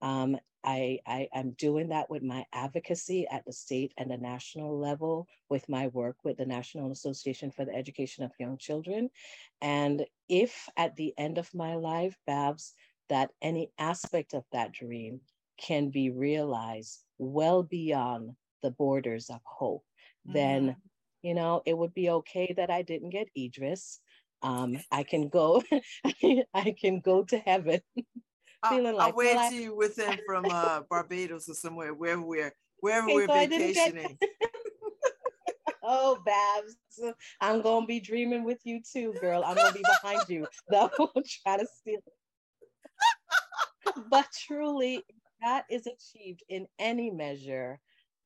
Um, 0.00 0.38
I, 0.64 1.00
I 1.06 1.28
am 1.34 1.52
doing 1.52 1.88
that 1.88 2.08
with 2.08 2.22
my 2.22 2.46
advocacy 2.52 3.26
at 3.30 3.44
the 3.44 3.52
state 3.52 3.92
and 3.96 4.10
the 4.10 4.16
national 4.16 4.78
level 4.78 5.26
with 5.48 5.68
my 5.68 5.88
work 5.88 6.16
with 6.24 6.36
the 6.36 6.46
National 6.46 6.92
Association 6.92 7.50
for 7.50 7.64
the 7.64 7.74
Education 7.74 8.24
of 8.24 8.32
Young 8.38 8.58
Children. 8.58 9.10
And 9.60 10.06
if 10.28 10.68
at 10.76 10.96
the 10.96 11.14
end 11.18 11.38
of 11.38 11.52
my 11.54 11.74
life, 11.74 12.16
Babz, 12.26 12.74
that 13.08 13.30
any 13.42 13.70
aspect 13.78 14.34
of 14.34 14.44
that 14.52 14.72
dream 14.72 15.20
can 15.58 15.90
be 15.90 16.10
realized 16.10 17.02
well 17.18 17.62
beyond 17.62 18.30
the 18.62 18.70
borders 18.70 19.30
of 19.30 19.40
hope, 19.44 19.84
mm-hmm. 20.26 20.34
then 20.34 20.76
you 21.22 21.34
know 21.34 21.62
it 21.66 21.76
would 21.76 21.94
be 21.94 22.10
okay 22.10 22.54
that 22.56 22.70
I 22.70 22.82
didn't 22.82 23.10
get 23.10 23.28
Idris. 23.36 24.00
Um, 24.42 24.78
I 24.90 25.02
can 25.04 25.28
go, 25.28 25.62
I 26.54 26.74
can 26.80 27.00
go 27.00 27.24
to 27.24 27.38
heaven. 27.38 27.80
I'll, 28.62 28.82
like, 28.82 28.94
I'll 28.98 29.12
wait 29.14 29.34
well, 29.34 29.52
you 29.52 29.76
with 29.76 29.98
him 29.98 30.18
from 30.26 30.46
uh, 30.50 30.82
Barbados 30.88 31.48
or 31.48 31.54
somewhere, 31.54 31.94
wherever 31.94 32.22
we're 32.22 32.54
wherever 32.80 33.06
okay, 33.06 33.14
we're 33.14 33.26
so 33.26 33.32
vacationing. 33.32 34.18
Oh, 35.84 36.18
Babz, 36.24 36.76
I'm 37.40 37.60
gonna 37.60 37.86
be 37.86 37.98
dreaming 37.98 38.44
with 38.44 38.60
you 38.64 38.80
too, 38.80 39.14
girl. 39.20 39.42
I'm 39.44 39.56
gonna 39.56 39.72
be 39.72 39.82
behind 39.82 40.22
you. 40.28 40.46
Though 40.70 40.90
try 41.44 41.58
to 41.58 41.66
steal 41.66 41.98
It. 43.86 43.94
but 44.08 44.26
truly, 44.46 45.02
that 45.40 45.64
is 45.68 45.88
achieved 45.88 46.44
in 46.48 46.68
any 46.78 47.10
measure, 47.10 47.80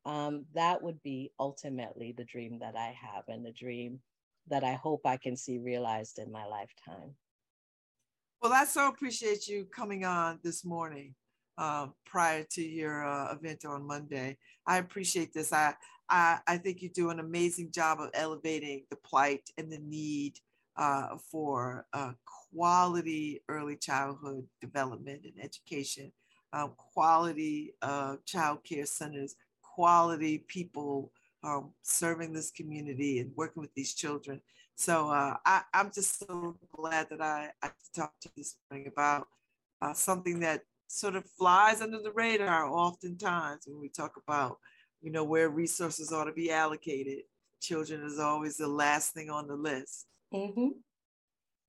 um, 0.04 0.44
that 0.54 0.82
would 0.82 1.02
be 1.02 1.32
ultimately 1.40 2.12
the 2.12 2.24
dream 2.24 2.58
that 2.58 2.76
I 2.76 2.94
have 3.00 3.24
and 3.28 3.44
the 3.44 3.52
dream 3.52 4.00
that 4.48 4.62
I 4.62 4.74
hope 4.74 5.06
I 5.06 5.16
can 5.16 5.34
see 5.34 5.58
realized 5.58 6.18
in 6.18 6.30
my 6.30 6.44
lifetime. 6.44 7.14
Well, 8.42 8.52
I 8.52 8.66
so 8.66 8.88
appreciate 8.88 9.48
you 9.48 9.64
coming 9.74 10.04
on 10.04 10.40
this 10.44 10.62
morning 10.62 11.14
uh, 11.56 11.86
prior 12.04 12.44
to 12.50 12.62
your 12.62 13.02
uh, 13.02 13.32
event 13.32 13.64
on 13.64 13.86
Monday. 13.86 14.36
I 14.66 14.76
appreciate 14.76 15.32
this. 15.32 15.54
I, 15.54 15.74
I, 16.10 16.38
I 16.46 16.58
think 16.58 16.82
you 16.82 16.90
do 16.90 17.08
an 17.08 17.18
amazing 17.18 17.72
job 17.72 17.98
of 17.98 18.10
elevating 18.12 18.84
the 18.90 18.96
plight 18.96 19.48
and 19.56 19.72
the 19.72 19.78
need 19.78 20.38
uh, 20.76 21.16
for 21.30 21.86
uh, 21.94 22.12
quality 22.52 23.40
early 23.48 23.76
childhood 23.76 24.46
development 24.60 25.22
and 25.24 25.42
education, 25.42 26.12
um, 26.52 26.74
quality 26.76 27.72
uh, 27.80 28.16
child 28.26 28.58
care 28.64 28.84
centers, 28.86 29.34
quality 29.62 30.44
people 30.46 31.10
um, 31.42 31.70
serving 31.82 32.34
this 32.34 32.50
community 32.50 33.18
and 33.18 33.30
working 33.34 33.62
with 33.62 33.72
these 33.74 33.94
children. 33.94 34.42
So 34.76 35.08
uh, 35.08 35.36
I, 35.44 35.62
am 35.72 35.90
just 35.92 36.18
so 36.18 36.54
glad 36.70 37.08
that 37.08 37.22
I, 37.22 37.50
I 37.62 37.70
talked 37.94 38.20
to 38.22 38.28
you 38.36 38.42
this 38.42 38.56
morning 38.70 38.88
about 38.88 39.26
uh, 39.80 39.94
something 39.94 40.40
that 40.40 40.60
sort 40.86 41.16
of 41.16 41.24
flies 41.38 41.80
under 41.80 41.98
the 42.00 42.12
radar 42.12 42.66
oftentimes 42.66 43.62
when 43.66 43.80
we 43.80 43.88
talk 43.88 44.12
about, 44.28 44.58
you 45.00 45.10
know, 45.10 45.24
where 45.24 45.48
resources 45.48 46.12
ought 46.12 46.24
to 46.24 46.32
be 46.32 46.52
allocated. 46.52 47.20
Children 47.62 48.02
is 48.02 48.18
always 48.18 48.58
the 48.58 48.68
last 48.68 49.14
thing 49.14 49.30
on 49.30 49.48
the 49.48 49.56
list. 49.56 50.06
Mm-hmm. 50.32 50.68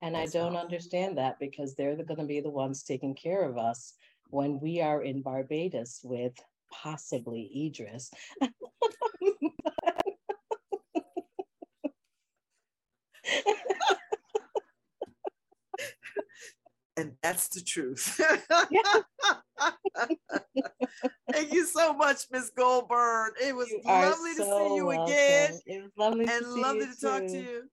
And 0.01 0.15
That's 0.15 0.35
I 0.35 0.39
don't 0.39 0.55
awesome. 0.55 0.65
understand 0.65 1.17
that 1.17 1.39
because 1.39 1.75
they're 1.75 1.95
going 1.95 2.19
to 2.19 2.25
be 2.25 2.41
the 2.41 2.49
ones 2.49 2.83
taking 2.83 3.15
care 3.15 3.43
of 3.43 3.57
us 3.57 3.93
when 4.29 4.59
we 4.59 4.81
are 4.81 5.01
in 5.01 5.21
Barbados 5.21 6.01
with 6.03 6.33
possibly 6.73 7.49
Idris. 7.55 8.11
and 16.97 17.13
that's 17.21 17.47
the 17.49 17.61
truth. 17.61 18.19
Thank 21.31 21.53
you 21.53 21.65
so 21.65 21.93
much, 21.93 22.25
Miss 22.31 22.49
Goldburn. 22.49 23.31
It 23.41 23.55
was 23.55 23.69
you 23.69 23.81
lovely 23.85 24.35
to 24.35 24.43
see 24.43 24.75
you 24.75 24.85
welcome. 24.87 25.13
again. 25.13 25.59
It 25.65 25.83
was 25.83 25.91
lovely 25.97 26.25
and 26.27 26.45
lovely 26.45 26.87
to 26.87 26.99
talk 26.99 27.21
to 27.21 27.37
you. 27.37 27.69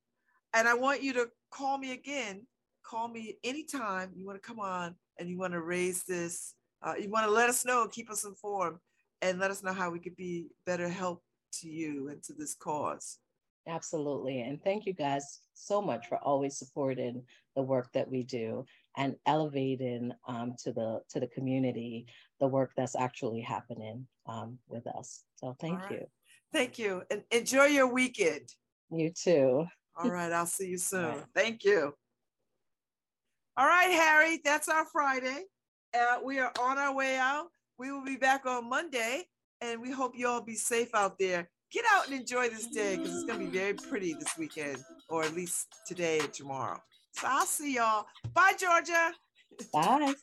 And 0.53 0.69
I 0.69 0.75
want 0.75 1.03
you 1.03 1.13
to 1.15 1.29
call 1.51 1.79
me 1.79 1.93
again. 1.93 2.47
Call 2.85 3.09
me 3.09 3.39
anytime 3.43 4.13
you 4.15 4.27
want 4.27 4.41
to 4.41 4.47
come 4.47 4.61
on 4.61 4.95
and 5.19 5.29
you 5.29 5.39
want 5.39 5.55
to 5.55 5.63
raise 5.63 6.05
this. 6.05 6.55
Uh, 6.83 6.95
you 7.01 7.09
want 7.09 7.25
to 7.25 7.33
let 7.33 7.49
us 7.49 7.65
know, 7.65 7.89
keep 7.89 8.11
us 8.11 8.25
informed, 8.25 8.77
and 9.23 9.39
let 9.39 9.51
us 9.51 9.63
know 9.63 9.73
how 9.73 9.91
we 9.91 9.99
could 9.99 10.17
be 10.17 10.49
better 10.67 10.87
help 10.89 11.23
to 11.61 11.69
you 11.69 12.09
and 12.09 12.23
to 12.25 12.35
this 12.35 12.55
cause. 12.55 13.19
Absolutely. 13.67 14.43
And 14.43 14.63
thank 14.63 14.85
you 14.85 14.93
guys 14.93 15.41
so 15.55 15.81
much 15.81 16.07
for 16.09 16.19
always 16.19 16.59
supporting 16.59 17.23
the 17.57 17.63
work 17.63 17.91
that 17.95 18.11
we 18.11 18.23
do 18.23 18.67
and 18.97 19.17
elevating 19.27 20.13
um, 20.29 20.55
to 20.63 20.73
the 20.73 21.01
to 21.11 21.21
the 21.21 21.27
community 21.29 22.07
the 22.41 22.47
work 22.47 22.73
that's 22.77 22.97
actually 22.97 23.41
happening 23.41 24.07
um, 24.27 24.59
with 24.69 24.87
us. 24.87 25.23
So 25.37 25.57
thank 25.61 25.81
right. 25.81 25.91
you. 25.93 26.07
Thank 26.53 26.79
you. 26.79 27.03
And 27.11 27.23
enjoy 27.31 27.67
your 27.67 27.87
weekend. 27.87 28.49
You 28.91 29.11
too. 29.11 29.67
All 29.97 30.11
right, 30.11 30.31
I'll 30.33 30.47
see 30.47 30.69
you 30.69 30.79
soon. 30.79 31.07
Right. 31.07 31.25
Thank 31.35 31.65
you. 31.65 31.95
All 33.57 33.67
right, 33.67 33.91
Harry, 33.91 34.41
that's 34.45 34.69
our 34.69 34.85
Friday. 34.87 35.45
Uh, 35.97 36.19
we 36.25 36.41
are 36.41 36.53
on 36.61 36.79
our 36.79 36.95
way 36.95 37.17
out. 37.17 37.47
We 37.79 37.93
will 37.93 38.05
be 38.05 38.17
back 38.17 38.47
on 38.47 38.69
Monday, 38.69 39.25
and 39.61 39.81
we 39.81 39.91
hope 39.91 40.13
you 40.17 40.27
all 40.27 40.43
be 40.43 40.57
safe 40.57 40.95
out 40.95 41.19
there 41.19 41.49
get 41.75 41.85
out 41.93 42.07
and 42.07 42.15
enjoy 42.15 42.49
this 42.49 42.69
day 42.69 42.97
because 42.97 43.13
it's 43.13 43.25
going 43.25 43.41
to 43.41 43.45
be 43.45 43.59
very 43.59 43.75
pretty 43.75 44.15
this 44.15 44.39
weekend, 44.39 44.79
or 45.09 45.25
at 45.25 45.35
least 45.35 45.67
today 45.87 46.21
and 46.21 46.33
tomorrow. 46.33 46.81
So 47.13 47.27
I'll 47.29 47.45
see 47.45 47.75
y'all. 47.75 48.07
Bye, 48.33 48.53
Georgia. 48.59 49.13
Bye. 49.73 50.15